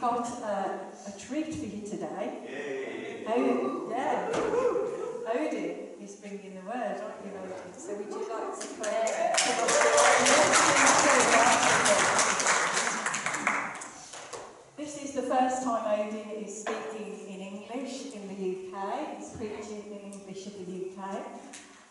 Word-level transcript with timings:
we've 0.00 0.10
got 0.10 0.42
uh, 0.42 0.78
a 1.08 1.20
treat 1.20 1.54
for 1.54 1.66
you 1.66 1.86
today. 1.86 3.24
Oh, 3.28 3.88
yeah. 3.90 4.30
Odinn 5.30 6.02
is 6.02 6.14
bringing 6.16 6.54
the 6.54 6.62
word, 6.62 6.96
aren't 7.02 7.20
you, 7.22 7.32
Odinn? 7.36 7.76
So 7.76 7.96
would 7.96 8.08
you 8.08 8.26
like 8.32 8.58
to 8.58 8.66
pray? 8.80 9.32
This 14.78 15.02
is 15.02 15.12
the 15.12 15.22
first 15.22 15.64
time 15.64 15.84
Odinn 15.84 16.46
is 16.46 16.62
speaking 16.62 17.28
in 17.28 17.40
English 17.40 18.14
in 18.14 18.26
the 18.28 18.72
UK. 18.72 19.18
He's 19.18 19.36
preaching 19.36 19.84
in 19.86 20.12
English 20.12 20.46
in 20.46 20.64
the 20.64 21.02
UK. 21.02 21.26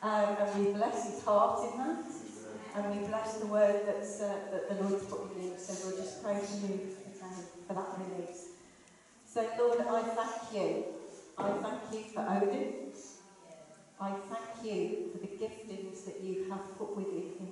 Um, 0.01 0.35
and 0.39 0.65
we 0.65 0.73
bless 0.73 1.11
his 1.11 1.23
heart 1.23 1.71
in 1.71 1.77
that. 1.77 2.05
And 2.75 2.99
we 2.99 3.07
bless 3.07 3.37
the 3.37 3.47
word 3.47 3.81
that's, 3.85 4.21
uh, 4.21 4.33
that 4.51 4.69
the 4.69 4.83
Lord's 4.83 5.05
put 5.05 5.35
in 5.35 5.43
him. 5.43 5.59
So 5.59 5.73
we'll 5.87 5.97
just 5.97 6.23
pray 6.23 6.39
for 6.39 6.67
you 6.67 6.98
for 7.69 7.75
that 7.75 7.99
release. 7.99 8.47
So, 9.25 9.47
Lord, 9.59 9.79
I 9.79 10.01
thank 10.01 10.53
you. 10.53 10.85
I 11.37 11.51
thank 11.51 11.81
you 11.93 12.11
for 12.11 12.21
Odinn. 12.21 12.97
I 14.01 14.11
thank 14.11 14.65
you 14.65 15.11
for 15.11 15.19
the 15.19 15.27
giftings 15.27 16.05
that 16.05 16.21
you 16.23 16.49
have 16.49 16.77
put 16.79 16.97
within 16.97 17.29
him. 17.37 17.49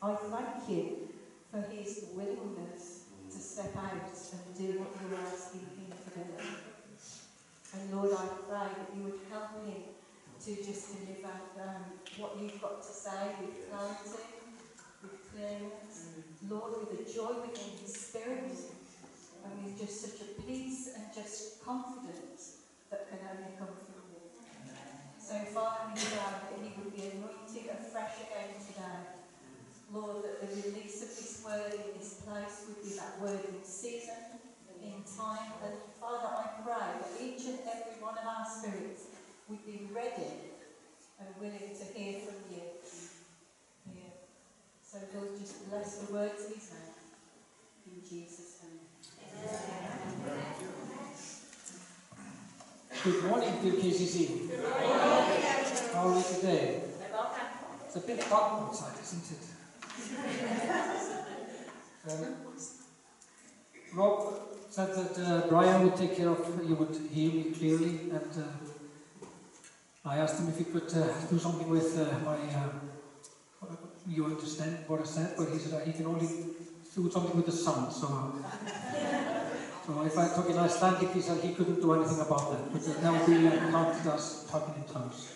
I 0.00 0.14
thank 0.14 0.68
you 0.68 1.08
for 1.50 1.60
his 1.62 2.04
willingness 2.14 3.06
to 3.30 3.38
step 3.38 3.74
out 3.76 3.92
and 3.92 4.56
do 4.56 4.78
what 4.78 4.90
you're 5.02 5.18
asking 5.20 5.60
him 5.60 5.90
to 5.90 6.18
do. 6.20 6.46
And 7.74 7.96
Lord, 7.96 8.12
I 8.12 8.26
pray 8.46 8.68
that 8.78 8.96
you 8.96 9.02
would 9.04 9.20
help 9.32 9.66
him 9.66 9.82
to 10.44 10.56
just 10.62 10.94
deliver 10.94 11.32
um, 11.58 11.82
what 12.18 12.36
you've 12.40 12.60
got 12.60 12.82
to 12.82 12.92
say 12.92 13.34
with 13.40 13.68
clarity, 13.68 14.22
with 15.02 15.32
clearness, 15.32 16.08
Lord, 16.48 16.72
with 16.80 17.00
a 17.00 17.12
joy 17.12 17.40
within 17.40 17.78
his 17.80 17.94
spirit, 17.94 18.52
and 19.44 19.64
with 19.64 19.78
just 19.78 20.00
such 20.00 20.20
a 20.22 20.42
peace 20.42 20.90
and 20.94 21.04
just 21.14 21.64
confidence 21.64 22.62
that 22.90 23.08
can 23.08 23.18
only 23.30 23.56
come 23.58 23.74
from 23.74 24.02
you. 24.12 24.22
So, 25.18 25.34
Father, 25.54 25.92
we 25.94 26.00
pray 26.00 26.18
that 26.18 26.52
he 26.60 26.72
would 26.76 26.94
be 26.94 27.02
anointed 27.16 27.70
afresh 27.70 28.26
again 28.26 28.54
today. 28.60 29.22
Lord, 29.92 30.24
that 30.24 30.40
the 30.40 30.70
release 30.70 31.02
of 31.02 31.08
this 31.08 31.42
word 31.44 31.72
in 31.74 31.98
this 31.98 32.24
place 32.24 32.64
would 32.66 32.82
be 32.82 32.96
that 32.96 33.20
word 33.20 33.44
in 33.44 33.62
season, 33.62 34.40
in 34.82 35.04
time. 35.04 35.52
And 35.64 35.76
Father, 36.00 36.32
I 36.32 36.64
pray 36.64 36.74
that 36.96 37.12
each 37.20 37.44
and 37.46 37.58
every 37.68 38.00
one 38.00 38.16
of 38.16 38.24
our 38.24 38.46
spirits 38.48 39.12
would 39.48 39.64
be 39.66 39.88
ready 39.92 40.56
and 41.20 41.28
willing 41.38 41.76
to 41.76 41.84
hear 41.92 42.20
from 42.20 42.40
you. 42.50 42.62
Yeah. 43.94 44.16
So 44.82 44.98
Lord, 45.14 45.38
just 45.38 45.68
bless 45.68 45.98
the 45.98 46.12
words 46.12 46.46
of 46.46 46.54
his 46.54 46.70
mouth. 46.72 46.98
In 47.86 48.00
Jesus' 48.00 48.58
name. 48.62 48.80
Good 53.04 53.24
morning 53.24 53.60
to 53.62 53.70
KCC. 53.82 54.48
Good 54.48 54.62
morning. 54.62 55.42
How 55.92 56.08
are 56.08 56.16
you 56.16 56.22
today? 56.22 56.82
It's 57.84 57.96
a 57.96 58.00
bit 58.00 58.20
dark 58.30 58.62
outside, 58.62 58.94
isn't 59.02 59.26
it? 59.34 59.42
um, 62.08 62.36
Rob 63.92 64.34
said 64.70 64.94
that 64.94 65.18
uh, 65.18 65.48
Brian 65.48 65.82
would 65.82 65.96
take 65.96 66.16
care 66.16 66.28
of, 66.28 66.46
you 66.64 66.76
would 66.76 66.96
hear 67.12 67.32
me 67.32 67.50
clearly, 67.50 68.10
and 68.12 68.30
uh, 68.38 69.28
I 70.08 70.18
asked 70.18 70.38
him 70.38 70.48
if 70.50 70.58
he 70.58 70.64
could 70.64 70.94
uh, 70.94 71.08
do 71.28 71.40
something 71.40 71.68
with 71.68 71.98
uh, 71.98 72.04
my, 72.24 72.36
uh, 72.36 73.74
you 74.06 74.26
understand 74.26 74.78
what 74.86 75.00
I 75.00 75.04
said, 75.04 75.34
but 75.36 75.48
he 75.48 75.58
said 75.58 75.74
uh, 75.74 75.84
he 75.84 75.92
can 75.92 76.06
only 76.06 76.28
do 76.94 77.10
something 77.10 77.34
with 77.36 77.46
the 77.46 77.52
sound, 77.52 77.92
so, 77.92 78.06
so 79.86 80.02
if 80.04 80.16
I 80.16 80.28
talk 80.28 80.48
in 80.48 80.58
Icelandic, 80.58 81.10
he 81.12 81.20
said 81.20 81.42
he 81.42 81.54
couldn't 81.54 81.80
do 81.80 81.92
anything 81.94 82.20
about 82.20 82.50
that, 82.52 82.72
but 82.72 83.02
that 83.02 83.12
would 83.12 83.26
be 83.26 83.48
uh, 83.48 83.70
counted 83.70 84.12
as 84.12 84.46
talking 84.50 84.74
in 84.82 84.92
tongues. 84.92 85.32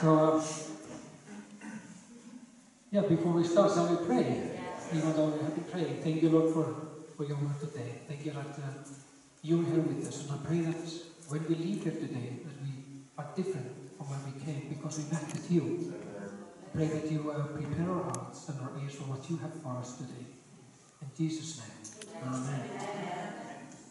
So, 0.00 0.36
uh, 0.36 0.44
yeah, 2.90 3.02
before 3.02 3.32
we 3.32 3.44
start, 3.44 3.72
shall 3.72 3.88
we 3.88 4.06
pray? 4.06 4.58
Even 4.94 5.12
though 5.14 5.26
we 5.26 5.42
have 5.42 5.54
been 5.54 5.64
praying, 5.64 6.02
thank 6.02 6.22
you, 6.22 6.30
Lord, 6.30 6.54
for, 6.54 6.74
for 7.16 7.24
your 7.24 7.36
word 7.36 7.58
today. 7.60 8.00
Thank 8.06 8.24
you 8.24 8.32
that 8.32 8.58
uh, 8.58 8.72
you're 9.42 9.64
here 9.64 9.80
with 9.80 10.06
us, 10.06 10.22
and 10.22 10.32
I 10.32 10.46
pray 10.46 10.60
that 10.60 10.82
when 11.28 11.48
we 11.48 11.54
leave 11.54 11.82
here 11.84 11.92
today, 11.92 12.40
that 12.44 12.62
we 12.62 12.72
are 13.18 13.28
different 13.36 13.96
from 13.96 14.06
when 14.10 14.20
we 14.32 14.40
came 14.40 14.68
because 14.68 14.98
we 14.98 15.04
met 15.10 15.26
with 15.26 15.50
you. 15.50 15.92
Pray 16.72 16.86
that 16.86 17.10
you 17.10 17.30
uh, 17.30 17.46
prepare 17.48 17.90
our 17.90 18.04
hearts 18.04 18.48
and 18.50 18.60
our 18.60 18.72
ears 18.80 18.94
for 18.94 19.04
what 19.04 19.28
you 19.28 19.36
have 19.38 19.54
for 19.62 19.76
us 19.76 19.96
today. 19.96 20.26
In 21.02 21.08
Jesus' 21.16 21.58
name, 21.58 21.97
Amen. 22.26 22.60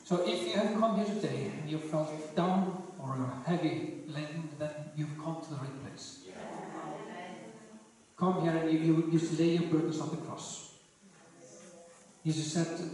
So 0.03 0.23
if 0.25 0.47
you 0.47 0.53
have 0.53 0.79
come 0.79 0.95
here 0.95 1.05
today 1.05 1.51
and 1.59 1.69
you 1.69 1.77
felt 1.77 2.35
down 2.35 2.83
or 2.99 3.29
heavy 3.45 4.03
laden, 4.07 4.49
then 4.57 4.71
you've 4.95 5.17
come 5.21 5.41
to 5.43 5.49
the 5.49 5.55
right 5.57 5.83
place. 5.83 6.19
Come 8.17 8.41
here 8.41 8.55
and 8.55 8.71
you, 8.71 8.79
you 8.79 9.09
just 9.11 9.37
lay 9.37 9.57
your 9.57 9.63
burdens 9.63 9.99
on 9.99 10.09
the 10.11 10.17
cross. 10.17 10.75
Jesus 12.25 12.53
said, 12.53 12.89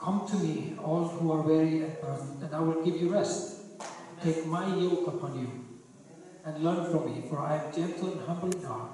Come 0.00 0.26
to 0.28 0.36
me, 0.36 0.74
all 0.82 1.04
who 1.08 1.32
are 1.32 1.42
weary 1.42 1.82
and 1.82 2.00
burdened, 2.00 2.42
and 2.42 2.54
I 2.54 2.60
will 2.60 2.82
give 2.84 3.00
you 3.00 3.12
rest. 3.12 3.60
Take 4.22 4.46
my 4.46 4.74
yoke 4.74 5.06
upon 5.06 5.38
you 5.38 5.50
and 6.44 6.64
learn 6.64 6.90
from 6.90 7.12
me, 7.12 7.28
for 7.28 7.40
I 7.40 7.56
am 7.56 7.72
gentle 7.72 8.12
and 8.12 8.20
humble 8.22 8.50
in 8.50 8.62
heart, 8.62 8.90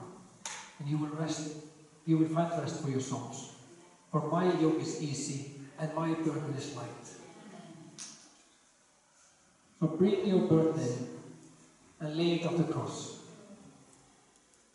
and 0.79 0.89
you 0.89 0.99
will 0.99 1.15
rest, 1.17 1.57
you 2.05 2.19
will 2.19 2.29
find 2.29 2.51
rest 2.61 2.83
for 2.83 2.91
your 2.91 3.01
souls. 3.01 3.53
For 4.11 4.29
my 4.29 4.47
yoke 4.61 4.81
is 4.81 5.03
easy 5.03 5.53
and 5.79 5.95
my 5.95 6.15
burden 6.15 6.55
is 6.57 6.75
light. 6.77 6.89
So 9.81 9.87
bring 9.89 10.27
your 10.27 10.49
burden 10.49 11.09
and 12.01 12.17
lay 12.17 12.35
it 12.35 12.47
on 12.47 12.57
the 12.57 12.65
cross. 12.65 13.19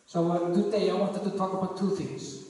So 0.06 0.32
uh, 0.32 0.54
today 0.54 0.90
I 0.90 0.96
wanted 0.96 1.24
to 1.24 1.32
talk 1.38 1.54
about 1.54 1.78
two 1.78 1.96
things. 1.96 2.44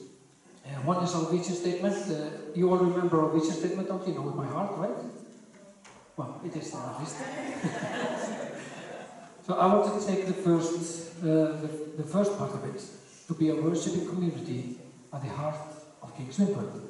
Uh, 0.64 0.70
one 0.82 1.02
is 1.04 1.14
our 1.14 1.30
vision 1.30 1.54
statement. 1.54 1.94
Uh, 1.94 2.30
you 2.54 2.70
all 2.70 2.78
remember 2.78 3.22
our 3.22 3.30
vision 3.30 3.52
statement, 3.52 3.88
don't 3.88 4.06
you 4.06 4.14
know, 4.14 4.22
with 4.22 4.34
my 4.34 4.46
heart, 4.46 4.78
right? 4.78 4.96
Well, 6.16 6.40
it 6.44 6.56
is 6.56 6.74
at 6.74 7.00
least. 7.00 7.16
so 9.46 9.54
I 9.54 9.66
want 9.66 10.00
to 10.00 10.06
take 10.06 10.26
the 10.26 10.34
first, 10.34 11.22
uh, 11.22 11.56
the, 11.62 11.68
the 11.98 12.02
first 12.02 12.36
part 12.36 12.52
of 12.52 12.64
it, 12.74 12.82
to 13.28 13.34
be 13.34 13.50
a 13.50 13.54
worshiping 13.54 14.06
community 14.06 14.76
at 15.12 15.22
the 15.22 15.28
heart 15.28 15.56
of 16.02 16.16
Kingswinford. 16.16 16.89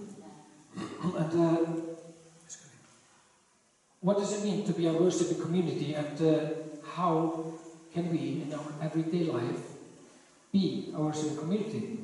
And 0.76 1.32
uh, 1.46 1.80
what 4.00 4.18
does 4.18 4.32
it 4.38 4.44
mean 4.44 4.64
to 4.64 4.72
be 4.72 4.86
a 4.86 4.92
worshiping 4.92 5.40
community 5.40 5.94
and 5.94 6.20
uh, 6.22 6.50
how 6.94 7.44
can 7.92 8.10
we 8.10 8.42
in 8.42 8.54
our 8.54 8.72
everyday 8.82 9.24
life 9.24 9.60
be 10.52 10.92
a 10.94 11.00
worshiping 11.00 11.36
community? 11.36 11.98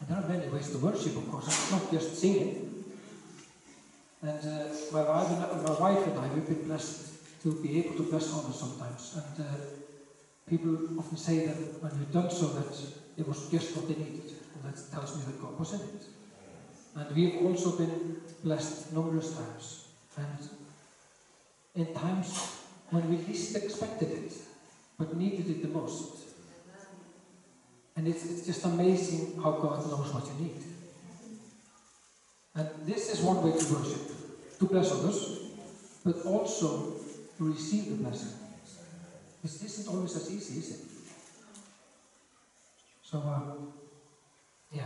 And 0.00 0.08
there 0.08 0.18
are 0.18 0.28
many 0.28 0.48
ways 0.48 0.70
to 0.70 0.78
worship, 0.78 1.16
of 1.16 1.30
course, 1.30 1.48
it's 1.48 1.70
not 1.70 1.90
just 1.90 2.16
singing. 2.16 2.84
And 4.22 4.38
uh, 4.38 4.64
my, 4.92 5.02
wife 5.02 5.28
and, 5.30 5.62
my 5.62 5.80
wife 5.80 6.06
and 6.06 6.18
I, 6.18 6.28
we've 6.28 6.46
been 6.46 6.66
blessed 6.66 7.42
to 7.42 7.54
be 7.62 7.78
able 7.80 7.96
to 7.96 8.02
bless 8.04 8.32
others 8.34 8.56
sometimes. 8.56 9.16
And 9.16 9.46
uh, 9.46 9.50
people 10.48 10.98
often 10.98 11.16
say 11.16 11.46
that 11.46 11.82
when 11.82 11.98
we've 11.98 12.12
done 12.12 12.30
so, 12.30 12.48
that 12.48 12.72
it 13.16 13.26
was 13.26 13.48
just 13.50 13.76
what 13.76 13.88
they 13.88 13.94
needed. 13.94 14.32
And 14.54 14.72
that 14.72 14.80
tells 14.90 15.16
me 15.16 15.24
that 15.26 15.40
God 15.40 15.58
was 15.58 15.72
in 15.74 15.80
it. 15.80 16.19
And 16.96 17.16
we've 17.16 17.42
also 17.42 17.76
been 17.78 18.20
blessed 18.42 18.92
numerous 18.92 19.36
times. 19.36 19.84
And 20.16 20.48
in 21.74 21.94
times 21.94 22.58
when 22.90 23.08
we 23.08 23.16
least 23.18 23.56
expected 23.56 24.10
it, 24.10 24.32
but 24.98 25.16
needed 25.16 25.48
it 25.48 25.62
the 25.62 25.68
most. 25.68 26.18
And 27.96 28.08
it's, 28.08 28.24
it's 28.24 28.46
just 28.46 28.64
amazing 28.64 29.40
how 29.42 29.52
God 29.52 29.86
knows 29.86 30.12
what 30.12 30.26
you 30.26 30.46
need. 30.46 30.62
And 32.54 32.68
this 32.84 33.12
is 33.12 33.20
one 33.20 33.42
way 33.42 33.58
to 33.58 33.74
worship, 33.74 34.58
to 34.58 34.64
bless 34.66 34.90
others, 34.92 35.38
but 36.04 36.24
also 36.24 36.94
to 37.38 37.52
receive 37.52 37.90
the 37.90 37.96
blessing. 38.04 38.38
This 39.42 39.62
isn't 39.62 39.94
always 39.94 40.16
as 40.16 40.30
easy, 40.30 40.58
is 40.58 40.70
it? 40.72 40.80
So, 43.02 43.18
um, 43.18 43.72
yeah. 44.72 44.84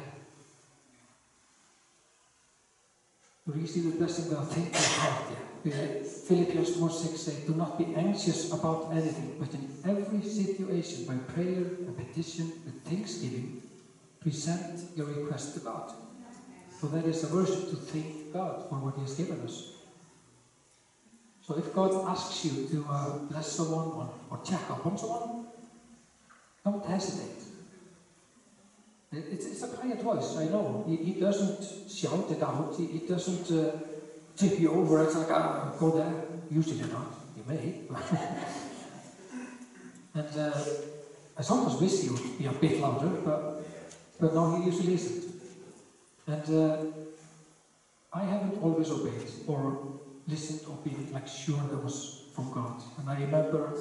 To 3.23 3.29
receive 3.53 3.85
the 3.85 3.99
blessing 3.99 4.31
with 4.31 4.39
a 4.39 4.47
thankful 4.47 5.01
heart, 5.01 5.31
yeah. 5.31 6.03
Philippians 6.29 6.77
4 6.77 6.91
6 6.91 7.21
says, 7.21 7.35
Do 7.47 7.55
not 7.55 7.79
be 7.79 7.95
anxious 7.95 8.53
about 8.53 8.91
anything, 8.93 9.37
but 9.39 9.53
in 9.55 9.69
every 9.85 10.23
situation, 10.23 11.07
by 11.07 11.17
prayer 11.33 11.65
and 11.65 11.97
petition 11.97 12.53
with 12.65 12.83
thanksgiving, 12.85 13.63
present 14.21 14.97
your 14.97 15.07
request 15.07 15.55
to 15.55 15.61
God. 15.61 15.93
So 16.81 16.89
that 16.89 17.05
is 17.05 17.25
a 17.25 17.35
worship 17.35 17.71
to 17.71 17.77
thank 17.77 18.33
God 18.33 18.69
for 18.69 18.77
what 18.77 18.95
He 18.97 19.03
has 19.03 19.15
given 19.15 19.41
us. 19.43 19.73
So 21.47 21.57
if 21.59 21.75
God 21.75 22.09
asks 22.09 22.45
you 22.45 22.67
to 22.69 22.87
uh, 22.89 23.19
bless 23.19 23.53
someone 23.53 23.89
or, 23.89 24.15
or 24.31 24.41
check 24.45 24.71
up 24.71 24.85
on 24.85 24.97
someone, 24.97 25.47
don't 26.65 26.85
hesitate. 26.85 27.43
It's, 29.13 29.47
it's 29.47 29.63
a 29.63 29.69
quiet 29.85 30.03
voice, 30.03 30.37
I 30.37 30.45
know. 30.47 30.85
He, 30.87 30.97
he 30.97 31.21
doesn't 31.21 31.91
shout 31.91 32.31
it 32.31 32.43
out, 32.43 32.75
he, 32.77 32.87
he 32.87 33.07
doesn't 33.07 33.51
uh, 33.57 33.73
tip 34.37 34.59
you 34.59 34.73
over. 34.73 35.05
It's 35.05 35.17
like, 35.17 35.31
ah, 35.31 35.75
go 35.79 35.91
there. 35.91 36.25
Usually 36.51 36.77
they're 36.77 36.93
not. 36.93 37.07
You 37.37 37.45
may. 37.47 37.81
and 40.15 40.39
uh, 40.39 40.53
I 41.37 41.43
sometimes 41.43 41.81
wish 41.81 42.03
he 42.03 42.09
would 42.09 42.39
be 42.39 42.47
a 42.47 42.53
bit 42.53 42.81
louder, 42.81 43.09
but, 43.25 43.63
but 44.21 44.35
no, 44.35 44.57
he 44.57 44.67
usually 44.71 44.95
isn't. 44.95 45.25
And 46.27 46.51
uh, 46.51 46.77
I 48.13 48.25
haven't 48.25 48.63
always 48.63 48.91
obeyed 48.91 49.31
or 49.47 50.01
listened 50.27 50.61
or 50.69 50.77
been 50.83 51.13
like 51.13 51.29
sure 51.29 51.61
that 51.71 51.85
was 51.85 52.23
from 52.35 52.51
God. 52.53 52.83
And 52.99 53.11
I 53.11 53.21
remember 53.21 53.77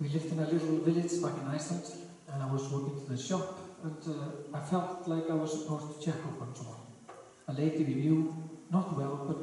we 0.00 0.08
lived 0.08 0.30
in 0.32 0.38
a 0.38 0.48
little 0.48 0.78
village 0.78 1.20
back 1.20 1.32
in 1.42 1.48
Iceland, 1.48 1.84
and 2.32 2.42
I 2.42 2.46
was 2.52 2.70
working 2.70 3.00
to 3.00 3.10
the 3.10 3.18
shop, 3.18 3.58
and 3.82 4.02
uh, 4.08 4.56
I 4.56 4.60
felt 4.60 5.08
like 5.08 5.30
I 5.30 5.34
was 5.34 5.62
supposed 5.62 6.00
to 6.00 6.04
check 6.04 6.20
up 6.24 6.40
on 6.40 6.54
someone. 6.54 6.76
A 7.48 7.52
lady 7.52 7.84
we 7.84 7.94
knew, 7.94 8.34
not 8.70 8.96
well, 8.96 9.24
but 9.26 9.38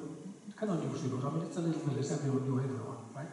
kind 0.57 0.71
of 0.71 0.81
knew 0.81 0.97
she 0.97 1.07
was. 1.13 1.23
I 1.23 1.29
mean, 1.29 1.45
it's 1.45 1.57
a 1.57 1.61
little 1.61 1.81
village, 1.81 2.11
everyone 2.11 2.43
knew 2.49 2.57
everyone, 2.57 2.97
right? 3.13 3.29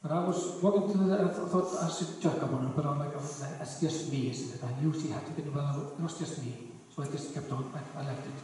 But 0.00 0.12
I 0.12 0.20
was 0.20 0.62
walking 0.62 0.92
to 0.92 0.98
the, 0.98 1.24
I 1.24 1.28
thought 1.28 1.74
I 1.82 1.88
should 1.90 2.20
check 2.20 2.40
up 2.42 2.54
on 2.54 2.62
her, 2.62 2.72
but 2.74 2.86
I'm 2.86 3.00
like, 3.00 3.14
oh, 3.16 3.58
it's 3.60 3.80
just 3.80 4.12
me, 4.12 4.30
isn't 4.30 4.54
it? 4.54 4.62
I 4.62 4.80
knew 4.80 4.94
she 4.94 5.08
had 5.08 5.26
to 5.26 5.32
be 5.32 5.42
well, 5.50 5.92
it 5.98 6.02
was 6.02 6.16
just 6.16 6.38
me. 6.44 6.70
So 6.94 7.02
I 7.02 7.06
just 7.06 7.34
kept 7.34 7.50
on, 7.50 7.72
I, 7.74 8.00
I 8.00 8.06
left 8.06 8.26
it. 8.26 8.38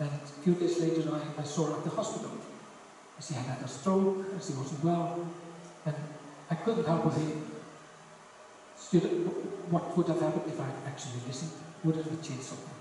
And 0.00 0.10
a 0.10 0.42
few 0.42 0.54
days 0.54 0.80
later, 0.80 1.08
I, 1.14 1.40
I 1.40 1.44
saw 1.44 1.66
her 1.66 1.78
at 1.78 1.84
the 1.84 1.90
hospital. 1.90 2.32
She 3.20 3.34
had 3.34 3.46
had 3.46 3.62
a 3.62 3.68
stroke, 3.68 4.24
she 4.44 4.52
wasn't 4.54 4.82
well, 4.82 5.24
and 5.86 5.94
I 6.50 6.54
couldn't 6.56 6.86
help 6.86 7.04
but 7.04 7.14
should, 8.92 9.04
what 9.72 9.96
would 9.96 10.06
have 10.08 10.20
happened 10.20 10.44
if 10.46 10.60
I 10.60 10.64
had 10.64 10.74
actually 10.86 11.22
listened? 11.26 11.52
Would 11.84 11.96
it 11.96 12.04
have 12.04 12.22
changed 12.22 12.42
something? 12.42 12.74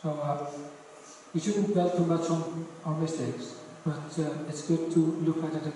So 0.00 0.10
uh, 0.10 0.50
we 1.34 1.40
shouldn't 1.40 1.72
dwell 1.74 1.90
too 1.90 2.06
much 2.06 2.30
on 2.30 2.66
our 2.86 2.94
mistakes, 2.94 3.56
but 3.84 4.18
uh, 4.18 4.48
it's 4.48 4.66
good 4.66 4.90
to 4.92 4.98
look 4.98 5.44
at 5.44 5.54
it 5.54 5.64
and, 5.64 5.74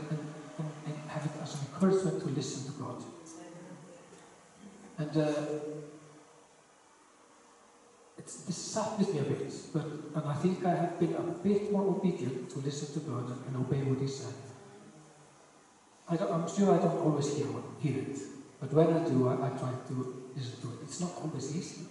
and, 0.59 0.71
and, 0.87 0.97
have 1.09 1.25
it 1.27 1.33
as 1.43 1.55
an 1.55 1.61
encouragement 1.69 2.21
to 2.23 2.29
listen 2.29 2.73
to 2.73 2.79
God. 2.81 3.03
And 4.99 5.17
uh, 5.17 5.33
it's, 8.17 8.43
this 8.43 8.57
sat 8.57 8.99
me 8.99 9.19
a 9.19 9.23
bit, 9.23 9.53
but 9.75 9.85
and 10.15 10.25
I 10.27 10.35
think 10.35 10.65
I 10.65 10.71
have 10.71 10.99
been 10.99 11.15
a 11.15 11.23
bit 11.23 11.71
more 11.71 11.87
obedient 11.97 12.51
to 12.51 12.59
listen 12.61 12.95
to 12.95 13.11
God 13.11 13.29
and, 13.31 13.47
and 13.47 13.57
obey 13.57 13.83
what 13.83 14.01
He 14.01 14.09
said. 14.09 14.35
I 16.09 16.17
am 16.17 16.49
sure 16.49 16.75
I 16.75 16.79
don't 16.79 16.99
always 16.99 17.37
hear, 17.37 17.47
hear 17.81 17.99
it, 17.99 18.19
but 18.61 18.73
when 18.73 18.93
I 18.93 19.09
do, 19.09 19.29
I, 19.29 19.35
I, 19.35 19.51
try 19.51 19.73
to 19.89 20.29
listen 20.35 20.61
to 20.63 20.69
it. 20.69 20.79
It's 20.85 21.01
not 21.01 21.13
always 21.23 21.55
easy 21.55 21.87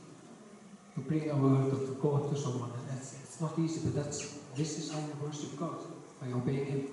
to 0.95 1.01
bring 1.01 1.29
a 1.29 1.35
word 1.35 1.71
of 1.71 1.79
to 1.87 1.97
go 2.01 2.17
to 2.17 2.35
someone. 2.35 2.71
And 2.89 2.99
it's, 2.99 3.39
not 3.39 3.59
easy, 3.59 3.81
but 3.83 3.95
that's 3.95 4.39
this 4.55 4.79
is 4.79 4.93
how 4.93 4.99
you 4.99 5.13
worship 5.21 5.59
God 5.59 5.75
by 6.21 6.31
obeying 6.31 6.65
Him. 6.65 6.87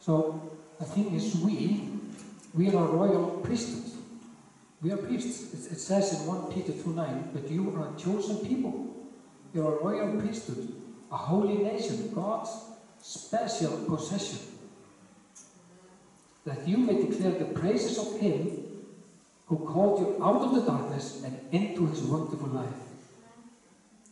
So 0.00 0.52
the 0.78 0.84
thing 0.84 1.14
is, 1.14 1.34
we 1.36 1.88
we 2.52 2.68
are 2.74 2.84
royal 2.84 3.40
priesthood. 3.42 3.90
We 4.82 4.92
are 4.92 4.98
priests. 4.98 5.54
It, 5.54 5.72
it 5.72 5.80
says 5.80 6.20
in 6.20 6.26
1 6.26 6.52
Peter 6.52 6.72
2 6.72 6.92
9, 6.92 7.30
but 7.32 7.50
you 7.50 7.74
are 7.74 7.94
a 7.94 7.98
chosen 7.98 8.46
people. 8.46 8.94
You 9.54 9.66
are 9.66 9.78
a 9.78 9.82
royal 9.82 10.20
priesthood, 10.20 10.74
a 11.10 11.16
holy 11.16 11.56
nation, 11.56 12.12
God's 12.14 12.50
special 13.00 13.78
possession. 13.86 14.53
That 16.44 16.68
you 16.68 16.78
may 16.78 17.06
declare 17.06 17.32
the 17.32 17.58
praises 17.58 17.98
of 17.98 18.20
Him 18.20 18.64
who 19.46 19.56
called 19.58 20.00
you 20.00 20.24
out 20.24 20.42
of 20.42 20.54
the 20.54 20.62
darkness 20.62 21.22
and 21.24 21.38
into 21.52 21.86
His 21.86 22.02
wonderful 22.02 22.48
light. 22.48 22.68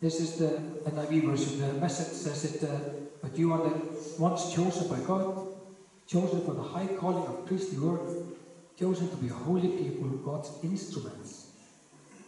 This 0.00 0.20
is 0.20 0.36
the 0.36 0.58
NIV 0.90 1.26
version. 1.26 1.60
The 1.60 1.74
message 1.74 2.12
says 2.12 2.44
it, 2.44 2.68
uh, 2.68 2.76
but 3.22 3.38
you 3.38 3.52
are 3.52 3.62
the 3.68 3.76
ones 4.18 4.52
chosen 4.52 4.88
by 4.88 4.98
God, 4.98 5.46
chosen 6.06 6.44
for 6.44 6.54
the 6.54 6.62
high 6.62 6.88
calling 6.88 7.26
of 7.26 7.46
priestly 7.46 7.78
work, 7.78 8.02
chosen 8.76 9.08
to 9.10 9.16
be 9.16 9.28
a 9.28 9.32
holy 9.32 9.68
people, 9.68 10.08
God's 10.08 10.50
instruments 10.62 11.52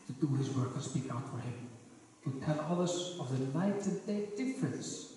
to 0.07 0.13
do 0.13 0.35
His 0.35 0.51
work 0.51 0.75
and 0.75 0.83
speak 0.83 1.11
out 1.11 1.29
for 1.31 1.41
Him, 1.41 1.69
to 2.25 2.47
tell 2.47 2.61
others 2.71 3.17
of 3.19 3.31
the 3.33 3.59
night 3.59 3.85
and 3.87 4.07
day 4.07 4.29
difference 4.37 5.15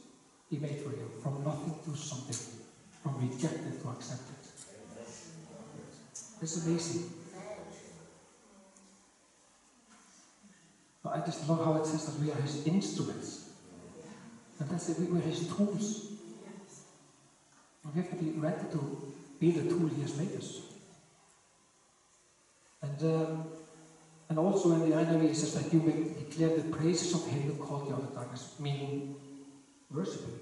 He 0.50 0.58
made 0.58 0.80
for 0.80 0.90
you, 0.90 1.12
from 1.22 1.44
nothing 1.44 1.76
to 1.86 1.96
something, 1.96 2.62
from 3.04 3.20
rejected 3.20 3.82
to 3.82 3.90
accepted. 3.90 4.37
It's 6.42 6.66
amazing. 6.66 7.12
But 11.04 11.16
I 11.16 11.26
just 11.26 11.48
love 11.50 11.64
how 11.64 11.76
it 11.76 11.86
says 11.86 12.06
that 12.06 12.22
we 12.22 12.32
are 12.32 12.36
His 12.36 12.68
instruments. 12.68 13.50
And 14.60 14.70
that's 14.70 14.90
it, 14.90 15.10
we 15.10 15.20
are 15.20 15.22
His 15.22 15.48
tools. 15.48 16.12
And 17.84 17.96
we 17.96 18.02
have 18.02 18.10
to 18.12 18.24
be 18.24 18.32
ready 18.32 18.70
to 18.72 19.14
be 19.40 19.52
the 19.52 19.70
tool 19.70 19.88
He 19.88 20.02
has 20.02 20.18
made 20.18 20.36
us. 20.36 20.62
And, 22.82 23.04
um, 23.04 23.44
and 24.30 24.38
also 24.38 24.74
in 24.74 24.90
the 24.90 24.96
NIV 24.96 25.32
it 25.32 25.36
says 25.36 25.56
that 25.56 25.74
you 25.74 25.80
may 25.80 26.14
declare 26.24 26.56
the 26.56 26.76
praises 26.76 27.14
of 27.16 27.26
Him 27.28 27.44
who 27.44 27.64
called 27.64 27.88
you 27.88 27.96
out 27.96 28.02
of 28.02 28.14
darkness, 28.14 28.56
meaning 28.60 29.16
worshiping. 29.90 30.40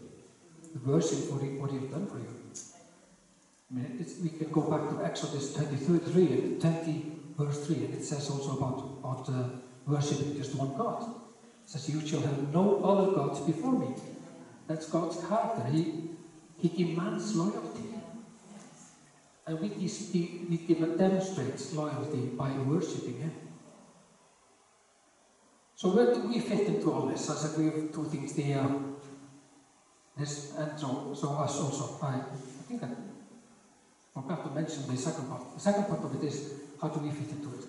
The 0.73 0.79
worship 0.79 1.29
for 1.29 1.35
what 1.35 1.71
He 1.71 1.77
has 1.77 1.89
done 1.89 2.07
for 2.07 2.17
you. 2.17 2.44
I 3.71 3.73
mean, 3.73 4.05
we 4.21 4.29
can 4.29 4.51
go 4.51 4.61
back 4.69 4.89
to 4.89 5.03
Exodus 5.03 5.53
23 5.53 6.31
and 6.33 6.61
20 6.61 7.15
verse 7.37 7.65
3, 7.67 7.75
and 7.85 7.93
it 7.95 8.03
says 8.03 8.29
also 8.29 8.57
about, 8.57 8.99
about 8.99 9.29
uh, 9.29 9.49
worshipping 9.85 10.35
just 10.37 10.55
one 10.55 10.75
God. 10.77 11.03
It 11.63 11.69
says, 11.69 11.89
You 11.89 12.05
shall 12.05 12.21
have 12.21 12.53
no 12.53 12.83
other 12.83 13.11
gods 13.11 13.39
before 13.41 13.73
me. 13.73 13.95
That's 14.67 14.89
God's 14.89 15.17
character. 15.27 15.63
He, 15.71 16.11
he 16.57 16.69
demands 16.69 17.35
loyalty. 17.35 17.83
And 19.47 19.59
we, 19.59 19.69
we, 19.69 20.47
we 20.49 20.57
demonstrate 20.97 21.73
loyalty 21.73 22.27
by 22.37 22.51
worshipping 22.51 23.19
Him. 23.19 23.31
So 25.75 25.89
where 25.89 26.13
do 26.13 26.27
we 26.27 26.39
fit 26.39 26.67
into 26.67 26.91
all 26.91 27.07
this? 27.07 27.29
I 27.29 27.35
said 27.35 27.59
we 27.59 27.65
have 27.65 27.93
two 27.93 28.05
things 28.05 28.33
there. 28.33 28.67
This 30.17 30.55
and 30.57 30.79
so, 30.79 31.13
so 31.13 31.33
us 31.33 31.59
also. 31.59 31.99
I, 32.01 32.15
I 32.15 32.21
think 32.67 32.81
I 34.15 34.21
forgot 34.21 34.43
to 34.45 34.51
mention 34.51 34.87
the 34.87 34.97
second 34.97 35.27
part. 35.27 35.53
The 35.53 35.59
second 35.59 35.85
part 35.85 36.03
of 36.03 36.15
it 36.15 36.27
is 36.27 36.53
how 36.81 36.87
do 36.87 36.99
we 36.99 37.11
fit 37.11 37.31
into 37.31 37.49
it? 37.59 37.65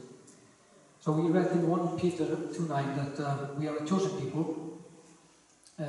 So 1.01 1.13
we 1.13 1.31
read 1.31 1.51
in 1.53 1.69
1 1.69 1.99
Peter 1.99 2.27
2 2.27 2.69
9 2.69 2.97
that 2.97 3.25
uh, 3.25 3.49
we 3.59 3.67
are 3.69 3.77
a 3.77 3.87
chosen 3.87 4.21
people, 4.21 4.79
uh, 5.79 5.85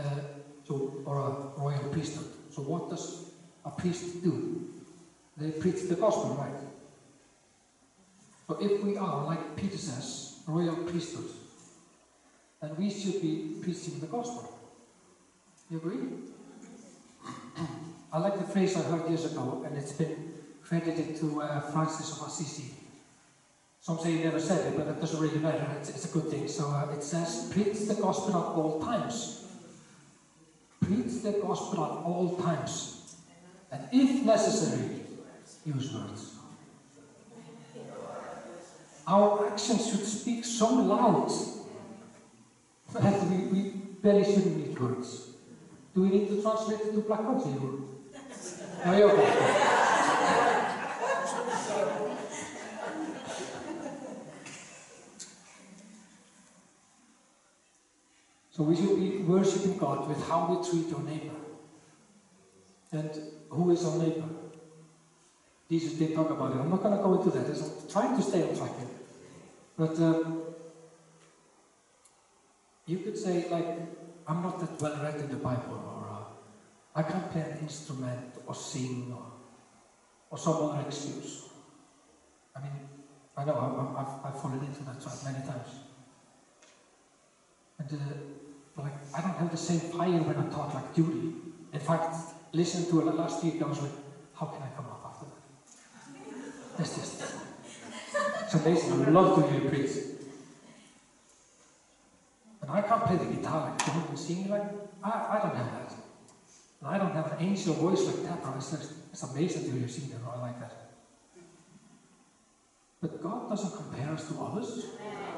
so, 0.67 1.01
or 1.05 1.17
a 1.19 1.59
royal 1.59 1.89
priesthood. 1.91 2.27
So 2.51 2.61
what 2.63 2.89
does 2.89 3.31
a 3.65 3.69
priest 3.69 4.23
do? 4.23 4.69
They 5.37 5.51
preach 5.51 5.87
the 5.87 5.95
gospel, 5.95 6.35
right? 6.35 6.59
So 8.47 8.57
if 8.59 8.83
we 8.83 8.97
are, 8.97 9.25
like 9.25 9.55
Peter 9.55 9.77
says, 9.77 10.39
royal 10.47 10.75
priesthood, 10.75 11.29
then 12.61 12.75
we 12.77 12.89
should 12.89 13.21
be 13.21 13.57
preaching 13.61 13.99
the 13.99 14.07
gospel. 14.07 14.57
You 15.69 15.77
agree? 15.77 16.07
I 18.13 18.19
like 18.19 18.37
the 18.37 18.45
phrase 18.45 18.75
I 18.77 18.81
heard 18.83 19.07
years 19.09 19.25
ago, 19.31 19.63
and 19.67 19.77
it's 19.77 19.91
been 19.91 20.26
credited 20.67 21.15
to 21.17 21.41
uh, 21.41 21.61
Francis 21.71 22.19
of 22.19 22.27
Assisi. 22.27 22.73
Some 23.79 23.99
say 23.99 24.17
he 24.17 24.23
never 24.23 24.39
said 24.39 24.73
it, 24.73 24.77
but 24.77 24.87
it 24.87 24.99
doesn't 24.99 25.21
really 25.21 25.39
matter. 25.39 25.65
It's, 25.79 25.89
it's 25.89 26.09
a 26.09 26.13
good 26.13 26.29
thing. 26.29 26.47
So 26.47 26.69
uh, 26.69 26.91
it 26.93 27.03
says, 27.03 27.49
preach 27.53 27.87
the 27.87 27.95
gospel 27.95 28.35
at 28.35 28.57
all 28.57 28.81
times. 28.81 29.47
Preach 30.81 31.23
the 31.23 31.31
gospel 31.41 31.85
at 31.85 31.91
all 32.05 32.37
times. 32.41 33.15
And 33.71 33.87
if 33.91 34.25
necessary, 34.25 35.01
use 35.65 35.93
words. 35.93 36.33
Our 39.07 39.47
actions 39.47 39.89
should 39.89 40.05
speak 40.05 40.43
so 40.43 40.73
loud 40.73 41.31
that 42.93 43.23
we, 43.29 43.37
we 43.37 43.69
barely 44.01 44.25
shouldn't 44.25 44.57
need 44.57 44.79
words. 44.79 45.29
Do 45.95 46.01
we 46.01 46.09
need 46.09 46.27
to 46.27 46.41
translate 46.41 46.81
it 46.81 46.91
to 46.93 46.99
Black 47.01 47.21
Country? 47.21 47.53
No, 48.85 48.97
you're 48.97 49.11
okay. 49.11 49.66
So 58.57 58.63
we 58.63 58.75
should 58.75 58.99
be 58.99 59.19
worshipping 59.19 59.77
God 59.77 60.09
with 60.09 60.27
how 60.27 60.47
we 60.49 60.67
treat 60.67 60.91
our 60.91 61.03
neighbor. 61.03 61.35
And 62.91 63.11
who 63.51 63.69
is 63.69 63.85
our 63.85 63.99
neighbor? 63.99 64.27
Jesus 65.69 65.93
did 65.93 66.15
talk 66.15 66.31
about 66.31 66.53
it. 66.53 66.61
I'm 66.61 66.71
not 66.71 66.81
going 66.81 66.97
to 66.97 67.03
go 67.03 67.21
into 67.21 67.29
that. 67.37 67.45
I'm 67.45 67.87
trying 67.87 68.17
to 68.17 68.23
stay 68.23 68.41
on 68.49 68.57
track 68.57 68.75
here. 68.79 68.87
But 69.77 69.95
um, 69.99 70.41
you 72.87 72.97
could 72.97 73.15
say, 73.15 73.47
like, 73.51 73.77
I'm 74.27 74.41
not 74.41 74.59
that 74.59 74.81
well 74.81 75.03
read 75.03 75.19
in 75.19 75.29
the 75.29 75.35
Bible, 75.35 75.79
or 75.85 76.09
uh, 76.09 76.99
I 76.99 77.03
can't 77.03 77.31
play 77.31 77.41
an 77.41 77.59
instrument, 77.61 78.33
or 78.47 78.55
sing, 78.55 79.13
or, 79.15 79.33
or 80.31 80.37
some 80.39 80.55
other 80.55 80.81
excuse. 80.87 81.43
I 82.55 82.61
mean, 82.61 82.71
I 83.37 83.45
know 83.45 83.53
I've, 83.53 84.07
I've, 84.07 84.25
I've 84.25 84.41
fallen 84.41 84.65
into 84.65 84.81
that 84.85 84.99
trap 84.99 85.13
many 85.25 85.45
times. 85.45 85.69
And 87.77 87.93
uh, 87.93 88.36
like 88.77 88.93
I 89.15 89.21
don't 89.21 89.35
have 89.35 89.51
the 89.51 89.57
same 89.57 89.79
fire 89.79 90.21
when 90.21 90.37
I 90.37 90.49
talk 90.49 90.73
like 90.73 90.95
Judy. 90.95 91.33
In 91.73 91.79
fact, 91.79 92.15
listen 92.53 92.89
to 92.89 92.99
it 93.01 93.15
last 93.15 93.43
I 93.43 93.65
was 93.65 93.81
like, 93.81 93.91
how 94.35 94.45
can 94.47 94.61
I 94.61 94.69
come 94.75 94.85
up 94.85 95.03
after 95.05 95.25
that? 95.25 96.77
That's 96.77 96.95
just 96.95 97.37
it's 98.47 98.53
amazing. 98.53 99.05
I 99.05 99.09
love 99.09 99.35
to 99.35 99.51
hear 99.51 99.61
you 99.61 99.69
preach. 99.69 99.91
And 102.61 102.71
I 102.71 102.81
can't 102.81 103.03
play 103.05 103.17
the 103.17 103.25
guitar 103.25 103.69
like 103.69 103.85
John 103.85 104.03
and 104.07 104.19
sing 104.19 104.49
like 104.49 104.63
I, 105.03 105.37
I 105.37 105.39
don't 105.41 105.55
have 105.55 105.71
that. 105.73 105.93
And 106.79 106.89
I 106.89 106.97
don't 106.97 107.11
have 107.11 107.31
an 107.33 107.45
angel 107.45 107.73
voice 107.73 108.05
like 108.05 108.23
that. 108.23 108.39
It's, 108.55 108.71
just, 108.71 108.93
it's 109.11 109.23
amazing 109.23 109.63
to 109.65 109.71
hear 109.71 109.81
you 109.81 109.87
sing 109.87 110.11
like 110.41 110.59
that. 110.59 110.91
But 113.01 113.21
God 113.21 113.49
doesn't 113.49 113.75
compare 113.75 114.13
us 114.13 114.27
to 114.29 114.39
others. 114.41 114.85
He 114.85 115.36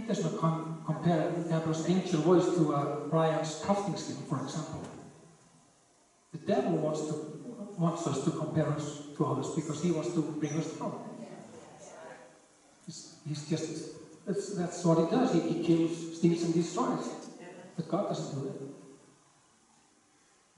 does 0.00 0.22
not 0.24 0.40
com 0.40 0.82
compare 0.84 1.30
Deborah's 1.48 1.88
angel 1.88 2.22
voice 2.22 2.56
to 2.56 2.72
uh, 2.72 3.08
Brian's 3.10 3.60
crafting 3.60 3.98
skill, 3.98 4.22
for 4.28 4.42
example. 4.42 4.82
The 6.32 6.38
devil 6.38 6.78
wants 6.78 7.06
to 7.08 7.14
wants 7.78 8.06
us 8.06 8.24
to 8.24 8.30
compare 8.30 8.68
us 8.68 9.02
to 9.16 9.24
others 9.24 9.54
because 9.54 9.82
he 9.82 9.90
wants 9.90 10.14
to 10.14 10.22
bring 10.40 10.52
us 10.52 10.72
down. 10.78 10.94
He's, 12.86 13.16
he's 13.26 13.48
just 13.48 13.92
that's, 14.26 14.54
that's 14.54 14.84
what 14.84 14.98
he 14.98 15.10
does. 15.10 15.32
He, 15.32 15.40
he 15.40 15.64
kills, 15.64 16.16
steals, 16.16 16.44
and 16.44 16.54
destroys. 16.54 17.10
But 17.76 17.88
God 17.88 18.08
doesn't 18.08 18.38
do 18.38 18.46
that. 18.48 18.60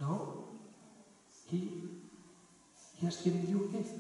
No. 0.01 0.45
He, 1.51 1.71
he 2.97 3.07
has 3.07 3.23
given 3.23 3.49
you 3.49 3.69
gift. 3.73 3.95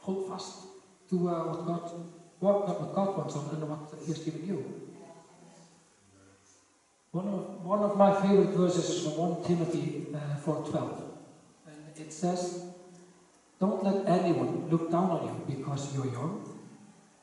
Hold 0.00 0.28
fast 0.28 0.66
to 1.10 1.28
uh, 1.28 1.44
what 1.44 1.66
God 1.66 1.90
what, 2.42 2.94
God 2.94 3.16
wants 3.16 3.36
on 3.36 3.48
and 3.54 3.68
what 3.68 3.94
He 4.00 4.06
has 4.12 4.18
given 4.18 4.46
you. 4.46 4.82
One 7.12 7.28
of, 7.28 7.64
one 7.64 7.80
of 7.80 7.96
my 7.96 8.20
favorite 8.20 8.56
verses 8.56 8.88
is 8.88 9.02
from 9.04 9.16
1 9.16 9.44
Timothy 9.44 10.06
uh, 10.14 10.40
4.12. 10.40 11.02
And 11.66 12.06
it 12.06 12.12
says, 12.12 12.64
Don't 13.60 13.84
let 13.84 14.08
anyone 14.08 14.68
look 14.70 14.90
down 14.90 15.10
on 15.10 15.24
you 15.26 15.56
because 15.56 15.94
you're 15.94 16.06
young, 16.06 16.42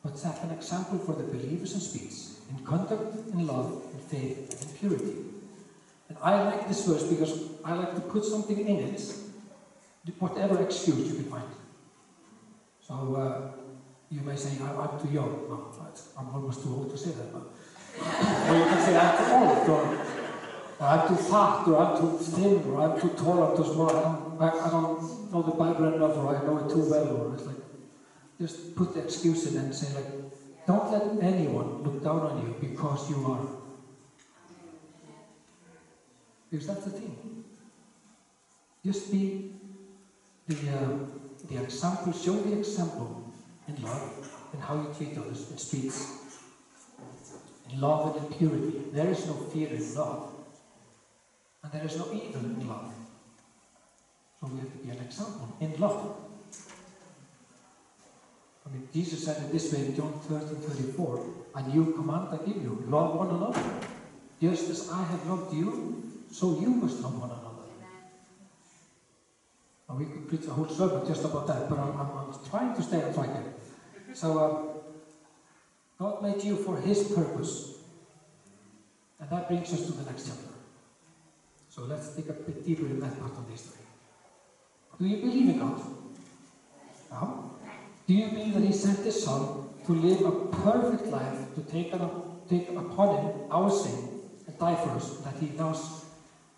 but 0.03 0.17
set 0.17 0.41
an 0.43 0.51
example 0.51 0.99
for 0.99 1.15
the 1.15 1.23
believers 1.23 1.73
in 1.73 1.81
speech, 1.81 2.37
in 2.49 2.63
conduct, 2.63 3.15
in 3.33 3.45
love, 3.45 3.83
in 3.93 3.99
faith, 3.99 4.61
and 4.61 4.79
purity. 4.79 5.15
And 6.07 6.17
I 6.23 6.43
like 6.43 6.67
this 6.67 6.85
verse 6.85 7.03
because 7.03 7.49
I 7.65 7.73
like 7.73 7.93
to 7.95 8.01
put 8.01 8.23
something 8.23 8.59
in 8.59 8.77
it, 8.93 9.01
whatever 10.19 10.61
excuse 10.61 11.09
you 11.09 11.15
can 11.15 11.25
find. 11.25 11.51
So 12.87 13.15
uh, 13.15 13.58
you 14.11 14.21
may 14.21 14.35
say, 14.35 14.57
I'm 14.63 14.99
too 14.99 15.13
young. 15.13 15.45
No, 15.47 15.71
I'm 16.17 16.29
almost 16.29 16.63
too 16.63 16.69
old 16.69 16.89
to 16.91 16.97
say 16.97 17.11
that. 17.11 17.31
But 17.31 17.43
or 18.01 18.57
you 18.57 18.65
can 18.65 18.81
say, 18.81 18.97
I'm 18.97 19.17
too 19.17 19.31
old, 19.33 19.69
or, 19.69 19.97
or 20.79 20.87
I'm 20.87 21.07
too 21.07 21.15
fat, 21.15 21.67
or 21.67 21.77
I'm 21.77 21.97
too 21.99 22.17
thin, 22.17 22.63
or 22.71 22.81
I'm 22.81 22.99
too 22.99 23.09
tall, 23.09 23.43
I'm 23.43 23.57
too 23.57 23.71
small. 23.71 23.89
I 23.89 24.01
don't, 24.01 24.41
I, 24.41 24.67
I 24.67 24.69
don't 24.69 25.31
know 25.31 25.41
the 25.43 25.51
Bible 25.51 25.93
enough, 25.93 26.17
or 26.17 26.35
I 26.35 26.43
know 26.43 26.57
it 26.57 26.69
too 26.69 26.89
well. 26.89 27.17
Or 27.17 27.33
it's 27.35 27.45
like, 27.45 27.57
just 28.39 28.75
put 28.75 28.95
the 28.95 29.03
excuse 29.03 29.51
in 29.51 29.57
and 29.57 29.75
say, 29.75 29.93
like, 29.93 30.07
don't 30.65 30.91
let 30.91 31.23
anyone 31.33 31.83
look 31.83 32.03
down 32.03 32.21
on 32.21 32.41
you 32.41 32.55
because 32.59 33.09
you 33.09 33.25
are. 33.31 33.45
Because 36.49 36.65
that's 36.65 36.85
the 36.85 36.91
thing. 36.91 37.43
Just 38.83 39.11
be 39.11 39.51
the, 40.47 40.55
uh, 40.55 40.97
the 41.47 41.61
example, 41.61 42.11
show 42.13 42.33
the 42.33 42.57
example 42.57 43.29
in 43.69 43.83
love 43.83 44.29
and 44.53 44.61
how 44.61 44.75
you 44.75 44.93
treat 44.97 45.17
others 45.17 45.51
in 45.51 45.57
speech. 45.57 45.93
In 47.71 47.79
love 47.79 48.15
and 48.15 48.25
in 48.25 48.37
purity. 48.37 48.81
There 48.91 49.09
is 49.09 49.25
no 49.27 49.33
fear 49.33 49.67
in 49.67 49.95
love. 49.95 50.33
And 51.63 51.71
there 51.71 51.85
is 51.85 51.97
no 51.97 52.05
evil 52.13 52.41
in 52.41 52.67
love. 52.67 52.93
So 54.39 54.47
we 54.47 54.59
have 54.59 54.71
to 54.71 54.77
be 54.77 54.89
an 54.89 55.05
example 55.05 55.55
in 55.59 55.79
love. 55.79 56.15
I 58.65 58.73
mean, 58.73 58.87
Jesus 58.93 59.25
said 59.25 59.37
it 59.43 59.51
this 59.51 59.73
way 59.73 59.87
in 59.87 59.95
John 59.95 60.13
13 60.13 60.55
34 60.55 61.25
A 61.55 61.63
new 61.67 61.93
command 61.93 62.29
I 62.31 62.37
give 62.45 62.61
you 62.61 62.83
love 62.87 63.15
one 63.15 63.29
another. 63.29 63.61
Just 64.41 64.69
as 64.69 64.89
I 64.89 65.03
have 65.03 65.27
loved 65.27 65.53
you, 65.53 66.23
so 66.31 66.59
you 66.59 66.69
must 66.69 67.01
love 67.01 67.19
one 67.19 67.29
another. 67.29 67.48
And 69.89 69.97
we 69.97 70.05
could 70.05 70.29
preach 70.29 70.45
a 70.45 70.51
whole 70.51 70.67
sermon 70.67 71.05
just 71.07 71.25
about 71.25 71.47
that, 71.47 71.67
but 71.67 71.79
I'm, 71.79 71.99
I'm, 71.99 72.11
I'm 72.17 72.49
trying 72.49 72.75
to 72.75 72.81
stay 72.83 73.01
on 73.03 73.13
track 73.13 73.33
here. 73.33 73.53
So, 74.13 74.39
um, 74.39 74.69
God 75.97 76.23
made 76.23 76.43
you 76.43 76.55
for 76.55 76.79
His 76.79 77.11
purpose. 77.11 77.79
And 79.19 79.29
that 79.29 79.49
brings 79.49 79.73
us 79.73 79.85
to 79.87 79.91
the 79.91 80.09
next 80.09 80.27
chapter. 80.27 80.53
So 81.69 81.81
let's 81.83 82.15
dig 82.15 82.29
a 82.29 82.33
bit 82.33 82.65
deeper 82.65 82.85
in 82.85 82.99
that 83.01 83.19
part 83.19 83.33
of 83.33 83.45
the 83.45 83.51
history. 83.51 83.81
Do 84.99 85.07
you 85.07 85.17
believe 85.17 85.49
in 85.49 85.59
God? 85.59 85.81
No? 87.11 87.51
Do 88.07 88.13
you 88.13 88.29
believe 88.29 88.53
that 88.53 88.63
He 88.63 88.71
sent 88.71 88.99
His 88.99 89.23
Son 89.23 89.69
to 89.85 89.91
live 89.91 90.21
a 90.21 90.31
perfect 90.47 91.07
life, 91.07 91.53
to 91.55 91.61
take, 91.61 91.93
up, 91.93 92.47
take 92.49 92.69
upon 92.69 93.17
Him 93.17 93.41
our 93.51 93.69
sin 93.69 94.21
and 94.47 94.57
die 94.57 94.75
for 94.75 94.91
us, 94.91 95.17
that 95.17 95.35
He 95.39 95.49
now 95.57 95.75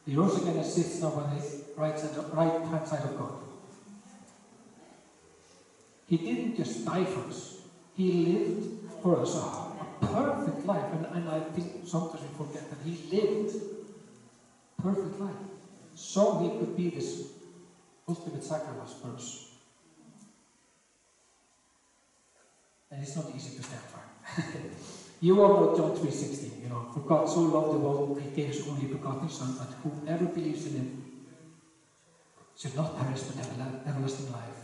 He 0.05 0.15
rose 0.15 0.39
again 0.41 0.57
and 0.57 0.65
sits 0.65 1.01
now 1.01 1.09
on 1.09 1.35
the 1.35 1.41
right, 1.81 2.00
side, 2.00 2.15
right 2.33 2.61
hand 2.69 2.88
side 2.88 3.03
of 3.03 3.17
God? 3.17 3.33
He 6.07 6.17
didn't 6.17 6.57
just 6.57 6.85
die 6.85 7.05
for 7.05 7.21
us. 7.21 7.61
He 7.95 8.11
lived 8.25 8.67
for 9.01 9.21
us 9.21 9.35
a, 9.35 9.39
a 9.39 9.88
perfect 10.01 10.65
life. 10.65 10.93
And, 10.93 11.05
and 11.05 11.29
I 11.29 11.39
think 11.39 11.88
sometimes 11.88 12.21
we 12.23 12.45
forget 12.45 12.69
that 12.69 12.79
he 12.85 13.17
lived 13.17 13.55
perfect 14.77 15.19
life. 15.19 15.43
So 15.95 16.38
he 16.39 16.50
could 16.59 16.75
be 16.75 16.89
this 16.89 17.31
ultimate 18.07 18.43
sacrifice 18.43 18.93
for 18.93 19.09
us. 19.15 19.47
And 22.91 23.01
it's 23.01 23.15
not 23.15 23.25
easy 23.33 23.55
to 23.55 23.63
stand 23.63 23.81
for. 23.83 24.01
you 25.21 25.41
all 25.41 25.61
know 25.61 25.77
John 25.77 25.91
3.16, 25.95 26.63
you 26.63 26.69
know, 26.69 26.88
for 26.93 27.00
God 27.01 27.29
so 27.29 27.39
loved 27.41 27.73
the 27.73 27.79
world 27.79 28.21
he 28.21 28.29
gave 28.35 28.47
his 28.53 28.67
only 28.67 28.88
begotten 28.88 29.29
Son, 29.29 29.55
that 29.57 29.69
whoever 29.81 30.25
believes 30.25 30.65
in 30.65 30.73
him 30.73 31.11
should 32.62 32.75
not 32.75 32.96
perish 32.96 33.22
but 33.24 33.44
have 33.44 33.88
everlasting 33.88 34.32
life. 34.32 34.60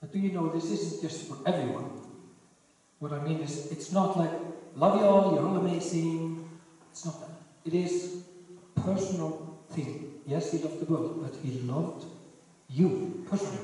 But 0.00 0.12
do 0.12 0.20
you 0.20 0.30
know 0.30 0.48
this 0.48 0.70
isn't 0.70 1.02
just 1.02 1.26
for 1.28 1.38
everyone? 1.44 1.90
What 3.00 3.12
I 3.12 3.18
mean 3.24 3.40
is, 3.40 3.72
it's 3.72 3.90
not 3.92 4.16
like, 4.16 4.30
love 4.76 5.00
you 5.00 5.04
all, 5.04 5.34
you're 5.34 5.44
all 5.44 5.56
amazing. 5.56 6.46
It's 6.92 7.04
not 7.04 7.18
that. 7.20 7.30
It 7.64 7.74
is 7.74 8.22
a 8.76 8.80
personal 8.80 9.56
thing. 9.68 10.12
Yes, 10.26 10.52
he 10.52 10.58
loved 10.58 10.80
the 10.80 10.92
world, 10.92 11.22
but 11.22 11.34
he 11.42 11.58
loved 11.60 12.04
you 12.68 13.24
personally. 13.28 13.58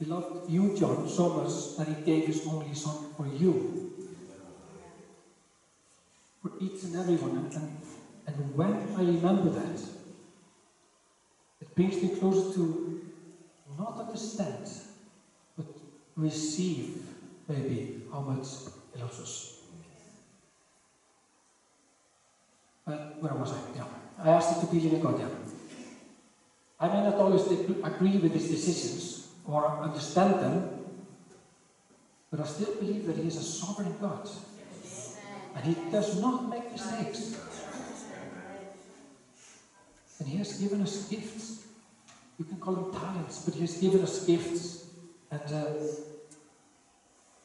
He 0.00 0.06
loved 0.06 0.50
you, 0.50 0.76
John, 0.76 1.08
so 1.08 1.28
much 1.34 1.76
that 1.76 1.86
he 1.86 2.02
gave 2.04 2.26
his 2.26 2.44
only 2.48 2.74
son 2.74 2.96
for 3.16 3.28
you. 3.28 3.92
For 6.42 6.50
each 6.60 6.82
and 6.82 6.96
every 6.96 7.14
one. 7.16 7.36
And, 7.36 7.52
and, 7.54 7.76
and 8.26 8.56
when 8.56 8.72
I 8.96 9.04
remember 9.04 9.50
that, 9.50 9.80
it 11.60 11.74
brings 11.74 12.02
me 12.02 12.16
closer 12.16 12.54
to 12.54 13.00
not 13.78 13.98
understand, 14.00 14.68
but 15.56 15.66
receive 16.16 17.02
maybe 17.48 18.02
how 18.10 18.20
much 18.20 18.46
He 18.94 19.00
loves 19.00 19.20
us. 19.20 19.54
But 22.84 23.16
where 23.20 23.34
was 23.34 23.52
I? 23.52 23.58
Yeah. 23.76 23.84
I 24.18 24.30
asked 24.30 24.56
you 24.56 24.68
to 24.68 24.74
believe 24.74 24.92
in 24.92 25.00
God, 25.00 25.18
yeah. 25.18 25.28
I 26.78 26.88
may 26.88 27.02
not 27.02 27.14
always 27.14 27.46
agree 27.46 28.18
with 28.18 28.32
his 28.34 28.50
decisions 28.50 29.28
or 29.46 29.66
understand 29.66 30.34
them, 30.34 30.70
but 32.30 32.40
I 32.40 32.44
still 32.44 32.74
believe 32.74 33.06
that 33.06 33.16
he 33.16 33.28
is 33.28 33.36
a 33.36 33.42
sovereign 33.42 33.94
God. 34.00 34.28
And 35.54 35.64
he 35.64 35.90
does 35.90 36.20
not 36.20 36.48
make 36.48 36.72
mistakes. 36.72 37.36
And 40.24 40.32
he 40.32 40.38
has 40.38 40.58
given 40.58 40.80
us 40.80 41.08
gifts 41.08 41.64
you 42.38 42.44
can 42.44 42.56
call 42.58 42.74
them 42.74 42.92
talents, 42.92 43.44
but 43.44 43.54
He 43.54 43.60
has 43.60 43.76
given 43.78 44.02
us 44.02 44.24
gifts. 44.26 44.86
And 45.30 45.40
uh, 45.40 45.66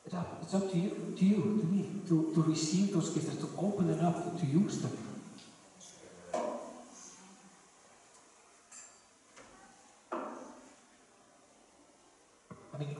it's, 0.06 0.16
up, 0.16 0.40
it's 0.42 0.54
up 0.54 0.72
to 0.72 0.78
you, 0.78 1.14
to 1.18 1.26
you, 1.26 1.36
to 1.36 1.66
me, 1.68 1.90
to, 2.08 2.32
to 2.34 2.42
receive 2.44 2.94
those 2.94 3.10
gifts, 3.12 3.36
to 3.38 3.50
open 3.58 3.88
them 3.88 4.06
up, 4.06 4.40
to 4.40 4.46
use 4.46 4.82
them. 4.82 4.98
I 12.74 12.78
mean, 12.80 12.98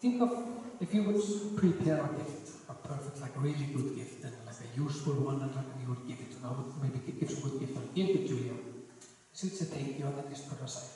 think 0.00 0.22
of 0.22 0.32
if 0.80 0.94
you 0.94 1.02
would 1.02 1.56
prepare 1.56 2.04
a 2.04 2.08
gift, 2.18 2.61
perfect, 2.92 3.20
like 3.24 3.36
a 3.36 3.40
really 3.40 3.68
good 3.72 3.96
gift, 3.96 4.24
and 4.24 4.34
like 4.44 4.60
a 4.60 4.68
useful 4.76 5.14
one, 5.24 5.40
and 5.40 5.56
like 5.56 5.72
you 5.80 5.88
would 5.88 6.04
give 6.06 6.20
it, 6.20 6.36
and 6.36 6.44
I 6.44 6.52
would 6.52 6.76
maybe 6.84 7.00
give 7.18 7.30
some 7.30 7.48
good 7.48 7.60
gift, 7.60 7.76
and 7.76 7.94
give 7.94 8.08
it 8.10 8.28
to 8.28 8.36
you 8.36 8.72
sits 9.32 9.62
at 9.62 9.78
eight, 9.78 9.98
you 9.98 10.04
are 10.04 10.12
just 10.30 10.48
put 10.48 10.60
aside. 10.64 10.90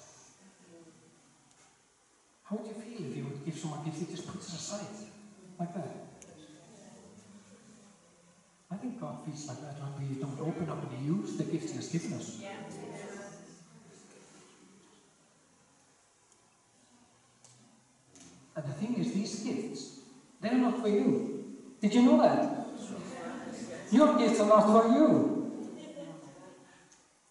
How 2.44 2.56
would 2.56 2.66
you 2.66 2.74
feel 2.74 3.10
if 3.10 3.16
you 3.16 3.24
would 3.24 3.44
give 3.44 3.58
someone 3.58 3.80
a 3.80 3.84
gift, 3.84 3.98
he 3.98 4.06
just 4.14 4.28
puts 4.28 4.48
it 4.52 4.54
aside? 4.54 4.86
like 5.58 5.74
that? 5.74 5.88
I 8.70 8.76
think 8.76 9.00
God 9.00 9.24
feels 9.24 9.48
like 9.48 9.60
that 9.62 9.74
when 9.80 10.08
we 10.08 10.20
don't 10.20 10.38
open 10.40 10.68
up 10.68 10.92
and 10.92 11.06
use 11.06 11.36
the 11.36 11.44
gifts 11.44 11.70
He 11.72 11.76
has 11.76 11.88
given 11.88 12.12
us. 12.12 12.40
And 18.54 18.64
the 18.64 18.72
thing 18.72 18.94
is, 18.96 19.12
these 19.12 19.44
gifts, 19.44 20.00
they're 20.40 20.54
not 20.54 20.80
for 20.80 20.88
you. 20.88 21.35
Did 21.86 21.94
you 21.94 22.02
know 22.02 22.18
that? 22.20 22.66
Your 23.92 24.18
gifts 24.18 24.40
are 24.40 24.48
not 24.48 24.66
for 24.66 24.88
you. 24.88 25.70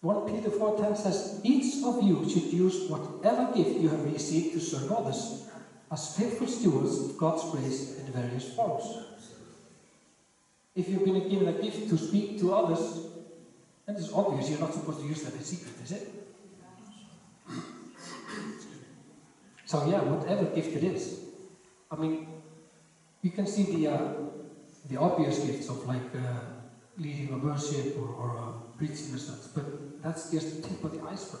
1 0.00 0.32
Peter 0.32 0.48
4.10 0.48 0.96
says, 0.96 1.40
Each 1.44 1.84
of 1.84 2.02
you 2.02 2.26
should 2.26 2.50
use 2.50 2.88
whatever 2.88 3.52
gift 3.54 3.78
you 3.78 3.90
have 3.90 4.02
received 4.10 4.54
to 4.54 4.60
serve 4.60 4.90
others, 4.90 5.50
as 5.92 6.16
faithful 6.16 6.46
stewards 6.46 6.98
of 7.00 7.18
God's 7.18 7.50
grace 7.50 7.98
in 7.98 8.10
various 8.10 8.54
forms. 8.54 9.04
If 10.74 10.88
you've 10.88 11.04
been 11.04 11.28
given 11.28 11.48
a 11.48 11.60
gift 11.60 11.90
to 11.90 11.98
speak 11.98 12.40
to 12.40 12.54
others, 12.54 13.08
then 13.84 13.96
it's 13.96 14.10
obvious 14.10 14.48
you're 14.48 14.60
not 14.60 14.72
supposed 14.72 15.00
to 15.00 15.06
use 15.06 15.22
that 15.24 15.34
in 15.34 15.42
secret, 15.42 15.74
is 15.84 15.92
it? 15.92 16.08
So 19.66 19.86
yeah, 19.86 20.00
whatever 20.00 20.44
gift 20.44 20.74
it 20.76 20.84
is. 20.84 21.20
I 21.90 21.96
mean, 21.96 22.26
you 23.20 23.32
can 23.32 23.46
see 23.46 23.64
the 23.64 23.88
uh, 23.88 24.12
the 24.88 24.96
obvious 24.96 25.38
gifts 25.40 25.68
of 25.68 25.86
like 25.86 26.14
uh, 26.14 26.40
leading 26.98 27.32
a 27.32 27.38
worship 27.38 27.98
or, 27.98 28.08
or 28.08 28.38
uh, 28.38 28.52
preaching 28.78 29.10
and 29.12 29.20
such, 29.20 29.54
but 29.54 30.02
that's 30.02 30.30
just 30.30 30.62
the 30.62 30.68
tip 30.68 30.84
of 30.84 30.92
the 30.92 31.02
iceberg. 31.08 31.40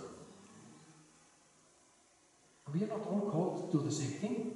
We 2.74 2.82
are 2.82 2.88
not 2.88 3.06
all 3.06 3.30
called 3.30 3.70
to 3.70 3.78
do 3.78 3.84
the 3.84 3.92
same 3.92 4.18
thing. 4.20 4.52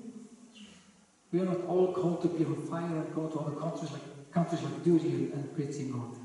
We 1.33 1.41
are 1.41 1.45
not 1.45 1.65
all 1.67 1.93
called 1.93 2.23
to 2.23 2.29
be 2.29 2.45
on 2.45 2.67
fire 2.67 2.85
and 2.85 3.15
go 3.15 3.29
to 3.29 3.39
other 3.39 3.57
countries 3.57 3.93
like 3.93 4.33
countries 4.33 4.63
like 4.63 4.85
duty 4.85 5.31
and, 5.33 5.55
preaching 5.55 5.93
or 5.95 6.17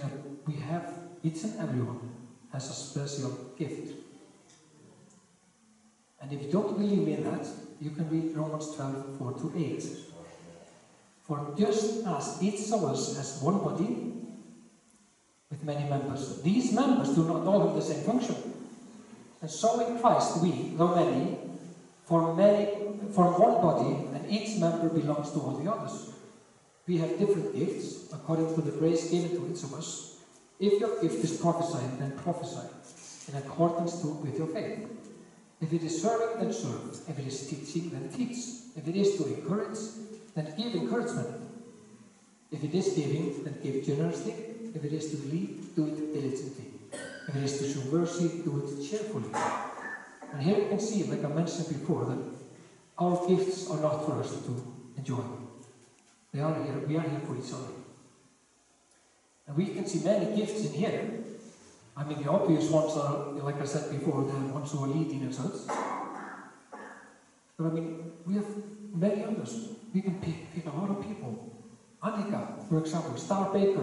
that 0.00 0.10
we 0.46 0.54
have 0.54 0.94
each 1.22 1.44
and 1.44 1.60
everyone 1.60 2.00
has 2.52 2.70
a 2.70 2.72
special 2.72 3.30
gift. 3.58 3.94
And 6.20 6.32
if 6.32 6.42
you 6.42 6.50
don't 6.50 6.78
believe 6.78 7.06
me 7.06 7.14
in 7.14 7.24
that, 7.24 7.46
you 7.80 7.90
can 7.90 8.08
read 8.08 8.34
Romans 8.36 8.74
12, 8.74 9.18
4 9.18 9.32
to 9.32 9.52
8. 9.56 9.84
For 11.26 11.54
just 11.58 12.06
as 12.06 12.38
each 12.40 12.70
of 12.72 12.84
us 12.84 13.16
has 13.16 13.42
one 13.42 13.58
body 13.58 14.12
with 15.50 15.62
many 15.64 15.88
members, 15.88 16.40
these 16.42 16.72
members 16.72 17.14
do 17.14 17.24
not 17.24 17.46
all 17.46 17.66
have 17.66 17.74
the 17.74 17.82
same 17.82 18.04
function. 18.04 18.36
And 19.40 19.50
so 19.50 19.80
in 19.86 19.98
Christ 19.98 20.42
we, 20.42 20.74
though 20.76 20.94
many, 20.94 21.38
form 22.04 22.36
many 22.36 22.86
form 23.12 23.34
one 23.40 23.60
body, 23.60 24.08
and 24.14 24.30
each 24.30 24.58
member 24.58 24.88
belongs 24.88 25.30
to 25.32 25.40
all 25.40 25.56
the 25.56 25.70
others. 25.70 26.12
We 26.86 26.98
have 26.98 27.18
different 27.18 27.54
gifts 27.54 28.12
according 28.12 28.54
to 28.54 28.60
the 28.60 28.70
grace 28.72 29.10
given 29.10 29.30
to 29.30 29.50
each 29.50 29.62
of 29.64 29.74
us. 29.74 30.18
If 30.58 30.80
your 30.80 31.00
gift 31.00 31.24
is 31.24 31.36
prophesying, 31.38 31.98
then 31.98 32.16
prophesy 32.18 32.68
in 33.28 33.36
accordance 33.38 34.00
to 34.02 34.08
with 34.08 34.38
your 34.38 34.46
faith. 34.46 34.88
If 35.60 35.72
it 35.72 35.82
is 35.82 36.00
serving, 36.00 36.40
then 36.40 36.52
serve. 36.52 37.00
If 37.08 37.18
it 37.18 37.26
is 37.26 37.48
teaching, 37.48 37.90
then 37.90 38.08
teach. 38.10 38.36
If 38.76 38.86
it 38.86 38.94
is 38.94 39.16
to 39.16 39.26
encourage, 39.26 39.78
then 40.36 40.54
give 40.56 40.74
encouragement. 40.74 41.28
If 42.52 42.62
it 42.62 42.74
is 42.74 42.88
giving, 42.94 43.42
then 43.42 43.58
give 43.62 43.84
generously. 43.84 44.34
If 44.74 44.84
it 44.84 44.92
is 44.92 45.10
to 45.10 45.16
lead, 45.28 45.74
do 45.74 45.86
it 45.86 46.14
diligently. 46.14 46.66
If 47.28 47.34
it 47.34 47.42
is 47.42 47.58
to 47.58 47.72
show 47.72 47.90
mercy, 47.90 48.42
do 48.44 48.62
it 48.62 48.88
cheerfully. 48.88 49.30
And 50.32 50.42
here 50.42 50.58
you 50.58 50.68
can 50.68 50.78
see, 50.78 51.04
like 51.04 51.24
I 51.24 51.28
mentioned 51.28 51.68
before, 51.68 52.04
that 52.04 52.18
our 52.98 53.26
gifts 53.26 53.70
are 53.70 53.80
not 53.80 54.04
for 54.04 54.20
us 54.20 54.30
to 54.30 54.74
enjoy. 54.96 55.24
They 56.32 56.40
are 56.40 56.54
here, 56.62 56.78
we 56.86 56.96
are 56.96 57.00
here 57.00 57.20
for 57.20 57.36
each 57.36 57.52
other. 57.52 57.72
And 59.46 59.56
we 59.56 59.66
can 59.68 59.86
see 59.86 60.04
many 60.04 60.36
gifts 60.36 60.66
in 60.66 60.72
here. 60.72 61.10
I 61.96 62.04
mean, 62.04 62.22
the 62.22 62.30
obvious 62.30 62.68
ones 62.70 62.92
are, 62.96 63.32
like 63.32 63.60
I 63.60 63.64
said 63.64 63.90
before, 63.90 64.24
the 64.24 64.32
ones 64.52 64.70
who 64.70 64.84
are 64.84 64.88
leading 64.88 65.22
and 65.22 65.34
such. 65.34 65.74
But 67.56 67.66
I 67.66 67.70
mean, 67.70 68.12
we 68.26 68.34
have 68.34 68.46
many 68.92 69.24
others. 69.24 69.75
We 69.96 70.02
can 70.02 70.16
pick, 70.20 70.54
pick 70.54 70.66
a 70.66 70.76
lot 70.76 70.90
of 70.90 71.02
people. 71.02 71.50
Annika, 72.04 72.68
for 72.68 72.80
example, 72.80 73.16
Star 73.16 73.50
Baker. 73.50 73.82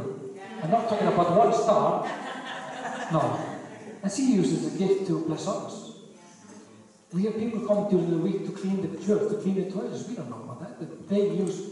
I'm 0.61 0.69
not 0.69 0.87
talking 0.87 1.07
about 1.07 1.35
one 1.35 1.51
star. 1.51 2.07
No. 3.11 3.39
And 4.03 4.11
she 4.11 4.33
uses 4.33 4.75
a 4.75 4.77
gift 4.77 5.07
to 5.07 5.25
bless 5.25 5.47
others. 5.47 5.95
We 7.11 7.23
have 7.23 7.35
people 7.35 7.65
come 7.65 7.89
during 7.89 8.11
the 8.11 8.17
week 8.17 8.45
to 8.45 8.51
clean 8.51 8.79
the 8.83 9.03
church, 9.03 9.31
to 9.31 9.37
clean 9.41 9.55
the 9.55 9.71
toilets. 9.71 10.07
We 10.07 10.13
don't 10.13 10.29
know 10.29 10.43
about 10.43 10.59
that. 10.59 10.77
But 10.77 11.09
they 11.09 11.31
use 11.31 11.71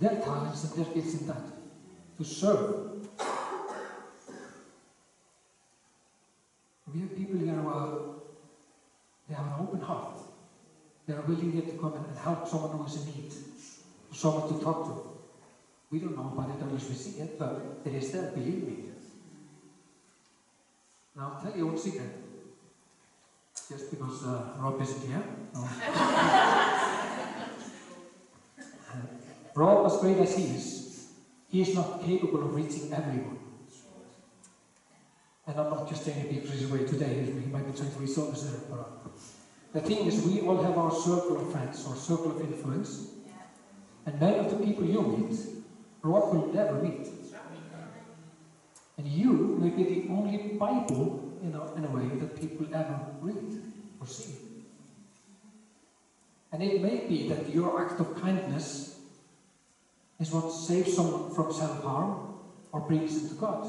their 0.00 0.20
talents 0.20 0.62
and 0.62 0.84
their 0.84 0.94
gifts 0.94 1.20
in 1.20 1.26
that 1.26 1.42
to 2.18 2.24
serve. 2.24 3.08
We 6.94 7.00
have 7.00 7.16
people 7.16 7.40
here 7.40 7.54
who 7.54 7.68
are, 7.68 7.98
they 9.28 9.34
have 9.34 9.46
an 9.46 9.54
open 9.58 9.80
heart. 9.80 10.16
They 11.08 11.14
are 11.14 11.22
willing 11.22 11.50
here 11.50 11.62
to 11.62 11.72
come 11.72 11.94
and 11.94 12.18
help 12.18 12.46
someone 12.46 12.78
who 12.78 12.86
is 12.86 13.04
in 13.04 13.06
need, 13.06 13.32
someone 14.12 14.52
to 14.52 14.58
talk 14.64 14.84
to. 14.86 15.10
We 15.90 15.98
don't 15.98 16.16
know 16.16 16.32
about 16.32 16.50
it 16.56 16.62
unless 16.62 16.88
we 16.88 16.94
see 16.94 17.20
it, 17.20 17.38
but 17.38 17.82
it 17.84 17.94
is 17.94 18.12
there, 18.12 18.30
believe 18.30 18.66
me. 18.66 18.84
Now, 21.16 21.32
I'll 21.34 21.42
tell 21.42 21.56
you 21.56 21.66
one 21.66 21.78
secret. 21.78 22.10
Just 23.68 23.90
because 23.90 24.24
uh, 24.26 24.52
Rob 24.58 24.80
isn't 24.80 25.06
here. 25.08 25.22
No. 25.54 25.60
Rob, 29.54 29.86
as 29.86 29.98
great 29.98 30.18
as 30.18 30.36
he 30.36 30.44
is, 30.44 31.08
he 31.48 31.60
is 31.62 31.74
not 31.74 32.02
capable 32.04 32.44
of 32.44 32.54
reaching 32.54 32.92
everyone. 32.92 33.38
And 35.46 35.58
I'm 35.58 35.70
not 35.70 35.88
just 35.88 36.04
saying 36.04 36.26
it 36.26 36.42
because 36.42 36.60
he's 36.60 36.70
away 36.70 36.84
today, 36.84 37.24
he 37.24 37.50
might 37.50 37.66
be 37.66 37.76
trying 37.76 37.90
to 37.90 37.96
others 37.98 38.44
there. 38.44 38.60
The 39.72 39.80
thing 39.80 40.06
is, 40.06 40.22
we 40.22 40.40
all 40.40 40.62
have 40.62 40.78
our 40.78 40.90
circle 40.90 41.40
of 41.40 41.52
friends 41.52 41.86
or 41.86 41.94
circle 41.96 42.32
of 42.32 42.40
influence. 42.40 43.19
And 44.06 44.20
many 44.20 44.38
of 44.38 44.50
the 44.50 44.64
people 44.64 44.84
you 44.84 45.02
meet, 45.02 45.38
Rob 46.02 46.34
will 46.34 46.52
never 46.52 46.74
meet. 46.80 47.08
And 48.96 49.06
you 49.06 49.32
may 49.60 49.70
be 49.70 49.84
the 49.84 50.08
only 50.12 50.36
Bible, 50.58 51.38
you 51.42 51.50
know, 51.50 51.72
in 51.76 51.84
a 51.84 51.88
way, 51.88 52.06
that 52.18 52.38
people 52.38 52.66
ever 52.74 53.00
read 53.20 53.62
or 54.00 54.06
see. 54.06 54.34
And 56.52 56.62
it 56.62 56.82
may 56.82 57.06
be 57.06 57.28
that 57.28 57.48
your 57.54 57.80
act 57.82 58.00
of 58.00 58.20
kindness 58.20 58.98
is 60.18 60.30
what 60.32 60.50
saves 60.50 60.94
someone 60.94 61.34
from 61.34 61.52
self-harm 61.52 62.34
or 62.72 62.80
brings 62.80 63.20
them 63.20 63.30
to 63.30 63.34
God. 63.40 63.68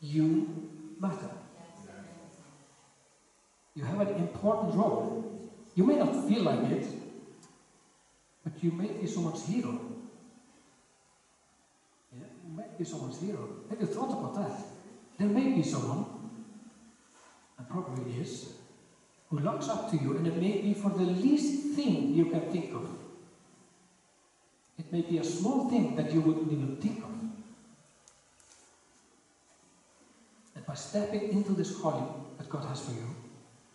You 0.00 0.68
matter. 1.00 1.30
You 3.74 3.84
have 3.84 4.00
an 4.00 4.14
important 4.16 4.74
role. 4.74 5.50
You 5.74 5.84
may 5.84 5.96
not 5.96 6.28
feel 6.28 6.42
like 6.42 6.70
it, 6.70 6.86
but 8.44 8.52
you 8.62 8.72
may 8.72 8.88
be 8.88 9.06
someone's 9.06 9.46
hero. 9.46 9.78
Yeah, 12.12 12.26
you 12.44 12.56
might 12.56 12.76
be 12.76 12.84
someone's 12.84 13.20
hero. 13.20 13.48
Have 13.70 13.80
you 13.80 13.86
thought 13.86 14.10
about 14.10 14.34
that? 14.34 14.58
There 15.18 15.28
may 15.28 15.52
be 15.52 15.62
someone, 15.62 16.04
and 17.58 17.68
probably 17.68 18.12
is, 18.20 18.54
who 19.30 19.38
looks 19.38 19.68
up 19.68 19.90
to 19.90 19.96
you, 19.96 20.16
and 20.16 20.26
it 20.26 20.36
may 20.36 20.60
be 20.60 20.74
for 20.74 20.90
the 20.90 21.04
least 21.04 21.74
thing 21.74 22.14
you 22.14 22.26
can 22.26 22.40
think 22.52 22.74
of. 22.74 22.88
It 24.78 24.92
may 24.92 25.02
be 25.02 25.18
a 25.18 25.24
small 25.24 25.70
thing 25.70 25.94
that 25.96 26.12
you 26.12 26.20
wouldn't 26.20 26.50
even 26.50 26.76
think 26.76 27.04
of. 27.04 27.10
And 30.56 30.66
by 30.66 30.74
stepping 30.74 31.32
into 31.32 31.52
this 31.52 31.76
calling 31.76 32.08
that 32.36 32.48
God 32.48 32.64
has 32.64 32.80
for 32.80 32.92
you, 32.92 33.14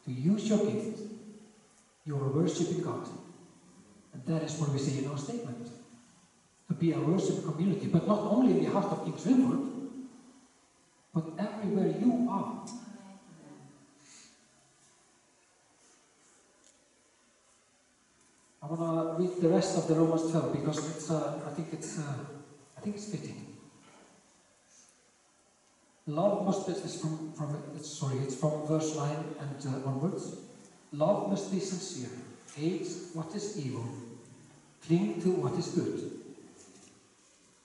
to 0.06 0.12
use 0.12 0.47
your 0.47 0.60
gift, 0.60 0.99
you 2.06 2.15
are 2.15 2.30
worshiping 2.30 2.84
God. 2.84 3.08
And 4.17 4.36
that 4.36 4.43
is 4.43 4.58
what 4.60 4.71
we 4.71 4.80
say 4.80 5.03
in 5.03 5.10
our 5.12 5.17
statement. 5.17 5.69
To 6.67 6.73
be 6.73 6.91
a 6.91 6.99
worship 6.99 7.45
community, 7.45 7.88
but 7.88 8.08
not 8.08 8.19
only 8.19 8.58
in 8.58 8.63
the 8.65 8.71
heart 8.71 8.91
of 8.91 9.06
Kingswinford, 9.06 9.77
but 11.13 11.23
everywhere 11.38 11.93
you 11.99 12.27
are. 12.30 12.65
I 18.62 18.65
want 18.65 19.17
to 19.17 19.23
read 19.23 19.41
the 19.41 19.49
rest 19.49 19.77
of 19.77 19.88
the 19.88 19.95
Romans 19.95 20.30
12 20.32 20.51
because 20.51 20.89
it's, 20.89 21.10
uh, 21.10 21.39
I 21.47 21.53
think 21.53 21.69
it's, 21.71 21.99
uh, 21.99 22.13
I 22.77 22.82
think 22.82 22.95
it's 22.95 23.10
fitting. 23.10 23.45
Love 26.08 26.45
must 26.45 26.67
be, 26.67 26.73
it's 26.73 26.99
from, 26.99 27.32
from 27.34 27.56
it's, 27.75 27.89
sorry, 27.89 28.17
it's 28.17 28.36
from 28.36 28.65
verse 28.67 28.95
9 28.95 29.15
and 29.39 29.73
uh, 29.73 29.88
onwards. 29.88 30.38
Love 30.91 31.30
must 31.30 31.51
be 31.51 31.60
sincere, 31.60 32.10
hate 32.56 32.88
what 33.13 33.34
is 33.36 33.58
evil, 33.65 33.86
cling 34.85 35.21
to 35.21 35.31
what 35.31 35.53
is 35.53 35.67
good. 35.69 36.11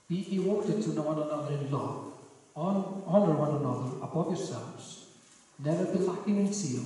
Be 0.09 0.23
devoted 0.23 0.83
to 0.83 1.01
one 1.01 1.19
another 1.19 1.53
in 1.53 1.71
love, 1.71 2.13
honor 2.55 3.33
one 3.33 3.55
another 3.55 3.97
above 4.03 4.27
yourselves, 4.27 5.07
never 5.59 5.85
be 5.85 5.99
lacking 5.99 6.37
in 6.37 6.53
zeal, 6.53 6.83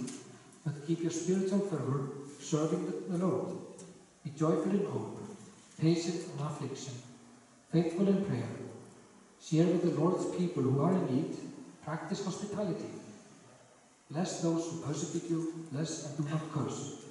but 0.65 0.85
keep 0.85 1.01
your 1.01 1.11
spiritual 1.11 1.59
fervor 1.59 2.09
serving 2.39 2.93
the, 3.09 3.17
Lord. 3.17 3.55
Be 4.23 4.31
joyful 4.31 4.71
in 4.71 4.85
hope, 4.85 5.19
patient 5.79 6.23
in 6.33 6.45
affliction, 6.45 6.93
faithful 7.71 8.07
in 8.07 8.23
prayer, 8.25 8.49
share 9.41 9.65
with 9.65 9.83
the 9.83 9.99
Lord's 9.99 10.25
people 10.37 10.63
who 10.63 10.81
are 10.81 10.93
in 10.93 11.15
need, 11.15 11.37
practice 11.83 12.23
hospitality. 12.23 12.91
Bless 14.09 14.41
those 14.41 14.71
who 14.71 14.81
persecute 14.81 15.29
you, 15.29 15.53
bless 15.71 16.05
and 16.05 16.17
do 16.17 16.31
not 16.31 16.51
curse. 16.53 17.01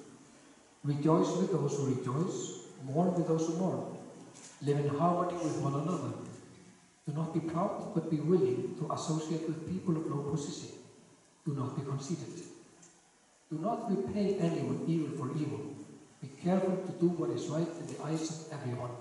Rejoice 0.83 1.35
with 1.37 1.51
those 1.51 1.77
who 1.77 1.95
rejoice, 1.95 2.56
mourn 2.83 3.13
with 3.13 3.27
those 3.27 3.47
who 3.47 3.55
mourn. 3.57 3.97
Live 4.61 4.79
in 4.79 4.89
harmony 4.89 5.37
with 5.37 5.57
one 5.61 5.75
another. 5.75 6.13
Do 7.07 7.13
not 7.13 7.33
be 7.33 7.39
proud, 7.39 7.93
but 7.93 8.09
be 8.09 8.17
willing 8.17 8.75
to 8.79 8.91
associate 8.91 9.47
with 9.47 9.69
people 9.69 9.95
of 9.95 10.07
low 10.07 10.31
position. 10.31 10.69
Do 11.45 11.53
not 11.53 11.75
be 11.75 11.83
conceited. 11.83 12.43
Do 13.49 13.59
not 13.59 13.89
repay 13.89 14.35
anyone 14.39 14.83
evil 14.87 15.17
for 15.17 15.31
evil. 15.37 15.75
Be 16.21 16.27
careful 16.43 16.75
to 16.75 16.91
do 16.99 17.07
what 17.09 17.29
is 17.29 17.47
right 17.47 17.67
in 17.79 17.87
the 17.87 18.03
eyes 18.03 18.29
of 18.29 18.59
everyone. 18.59 18.91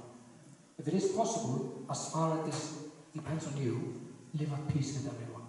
If 0.78 0.86
it 0.86 0.94
is 0.94 1.08
possible, 1.08 1.84
as 1.90 2.12
far 2.12 2.38
as 2.38 2.46
this 2.46 2.78
depends 3.14 3.46
on 3.46 3.56
you, 3.56 4.02
live 4.34 4.52
at 4.52 4.68
peace 4.72 4.94
with 4.94 5.12
everyone. 5.12 5.42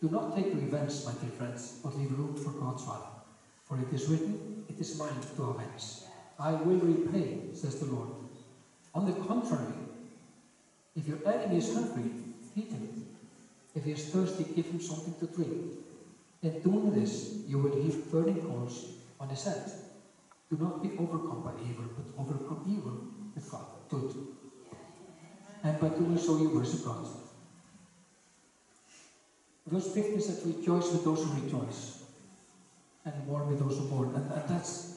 Do 0.00 0.08
not 0.08 0.34
take 0.34 0.54
revenge, 0.54 1.04
my 1.04 1.12
dear 1.12 1.30
friends, 1.30 1.78
but 1.82 1.96
leave 1.96 2.18
room 2.18 2.34
for 2.34 2.50
God's 2.50 2.84
wrath. 2.84 3.04
For 3.64 3.78
it 3.78 3.92
is 3.94 4.08
written, 4.08 4.64
It 4.68 4.80
is 4.80 4.98
mine 4.98 5.20
to 5.36 5.42
avenge. 5.44 6.09
I 6.40 6.54
will 6.54 6.80
repay, 6.80 7.36
says 7.52 7.76
the 7.76 7.86
Lord. 7.86 8.08
On 8.94 9.04
the 9.04 9.12
contrary, 9.12 9.76
if 10.96 11.06
your 11.06 11.18
enemy 11.26 11.58
is 11.58 11.74
hungry, 11.74 12.10
feed 12.54 12.72
him. 12.72 12.88
If 13.74 13.84
he 13.84 13.92
is 13.92 14.06
thirsty, 14.06 14.44
give 14.56 14.68
him 14.68 14.80
something 14.80 15.14
to 15.20 15.26
drink. 15.26 15.52
In 16.42 16.58
doing 16.64 16.90
this, 16.90 17.44
you 17.46 17.58
will 17.58 17.76
heap 17.76 18.10
burning 18.10 18.40
coals 18.40 18.86
on 19.20 19.28
his 19.28 19.44
head. 19.44 19.70
Do 20.50 20.56
not 20.56 20.82
be 20.82 20.90
overcome 20.98 21.42
by 21.44 21.52
evil, 21.62 21.84
but 21.94 22.06
overcome 22.18 22.62
evil 22.66 22.96
with 23.34 23.48
God, 23.50 23.66
good. 23.88 24.14
And 25.62 25.78
by 25.78 25.90
doing 25.90 26.16
so, 26.16 26.36
you 26.36 26.48
worship 26.48 26.82
God. 26.82 27.06
Verse 29.66 29.88
15 29.92 30.20
says, 30.20 30.44
Rejoice 30.44 30.90
with 30.90 31.04
those 31.04 31.22
who 31.22 31.30
rejoice, 31.30 31.92
and 33.04 33.14
mourn 33.26 33.46
with 33.46 33.58
those 33.58 33.76
who 33.76 33.84
mourn. 33.84 34.10
And, 34.14 34.24
and 34.30 34.48
that's 34.48 34.89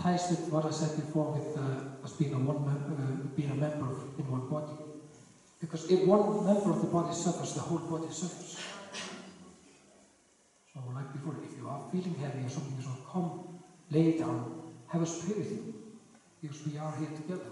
ties 0.00 0.30
with 0.30 0.50
what 0.52 0.64
I 0.64 0.70
said 0.70 0.96
before 0.96 1.28
with 1.36 1.56
uh, 1.56 2.04
us 2.04 2.12
being 2.16 2.34
a, 2.34 2.38
one 2.38 2.64
mem- 2.64 2.88
uh, 2.88 3.28
being 3.36 3.50
a 3.50 3.54
member 3.54 3.92
in 4.18 4.30
one 4.30 4.46
body. 4.48 4.76
Because 5.60 5.90
if 5.90 6.06
one 6.06 6.24
member 6.44 6.70
of 6.70 6.80
the 6.80 6.86
body 6.86 7.12
suffers, 7.12 7.54
the 7.54 7.60
whole 7.60 7.78
body 7.78 8.08
suffers. 8.08 8.56
So, 10.72 10.80
like 10.94 11.12
before, 11.12 11.36
if 11.44 11.56
you 11.58 11.68
are 11.68 11.80
feeling 11.92 12.14
heavy 12.14 12.46
or 12.46 12.48
something 12.48 12.78
is 12.78 12.86
wrong, 12.86 12.98
come, 13.12 13.30
lay 13.90 14.12
down, 14.12 14.48
have 14.86 15.02
us 15.02 15.22
pray 15.22 15.34
with 15.36 15.52
you. 15.52 15.64
Because 16.40 16.64
we 16.64 16.78
are 16.78 16.92
here 16.92 17.10
together. 17.14 17.50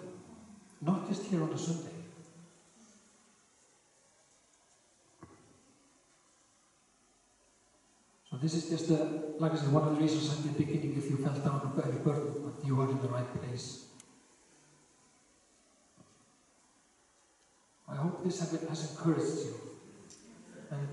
Not 0.80 1.06
just 1.06 1.24
here 1.26 1.42
on 1.42 1.52
a 1.52 1.58
Sunday. 1.58 1.98
So 8.30 8.36
this 8.36 8.54
is 8.54 8.68
just, 8.68 8.90
a, 8.90 9.08
like 9.38 9.52
I 9.52 9.56
said, 9.56 9.68
one 9.68 9.84
of 9.84 9.94
the 9.94 10.00
reasons 10.00 10.30
at 10.30 10.42
the 10.42 10.50
beginning 10.50 10.94
if 10.96 11.10
you 11.10 11.16
felt 11.16 11.42
down 11.42 11.60
but 12.14 12.66
you 12.66 12.80
are 12.80 12.90
in 12.90 13.00
the 13.00 13.08
right 13.08 13.40
place. 13.40 13.86
I 17.90 17.96
hope 17.96 18.22
this 18.24 18.40
has, 18.40 18.90
encouraged 18.90 19.46
you. 19.46 19.54
And 20.70 20.88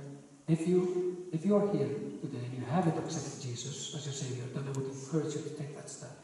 if 0.48 0.68
you, 0.68 1.28
if 1.34 1.46
you 1.46 1.56
are 1.58 1.72
here 1.74 1.90
today 2.22 2.46
and 2.46 2.58
you 2.58 2.66
haven't 2.70 2.98
accepted 2.98 3.42
Jesus 3.42 3.94
as 3.96 4.06
your 4.06 4.14
Savior, 4.14 4.46
then 4.54 4.64
I 4.68 4.72
would 4.72 4.90
encourage 4.92 5.36
you 5.36 5.42
to 5.42 5.50
take 5.50 5.76
that 5.76 5.90
step. 5.90 6.18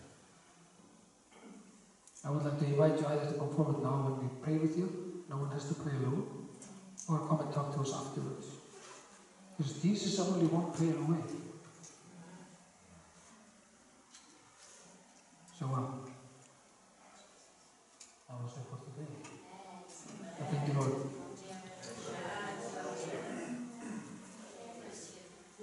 I 2.23 2.30
would 2.30 2.43
like 2.43 2.60
to 2.60 2.65
invite 2.65 2.99
you 2.99 3.06
either 3.08 3.32
to 3.32 3.38
come 3.38 3.54
forward 3.56 3.84
now 3.84 4.08
when 4.08 4.30
we 4.30 4.43
pray 4.43 4.58
with 4.58 4.77
you. 4.77 5.23
No 5.30 5.38
one 5.38 5.51
has 5.51 5.67
to 5.69 5.73
pray 5.75 5.93
alone. 5.93 6.47
Or 7.10 7.17
come 7.27 7.41
and 7.41 7.54
talk 7.54 7.73
to 7.75 7.82
us 7.82 7.93
afterwards. 7.93 8.47
Because 9.58 9.82
Jesus 9.82 10.13
is 10.13 10.19
only 10.19 10.45
one 10.45 10.71
prayer 10.71 10.95
away. 10.95 11.23
Joanne, 15.62 15.86
how 18.28 18.36
was 18.41 18.56
your 18.56 18.65
for 18.65 18.78
today? 18.89 19.08
Thank 20.50 20.67
you, 20.67 20.74
Lord. 20.74 21.11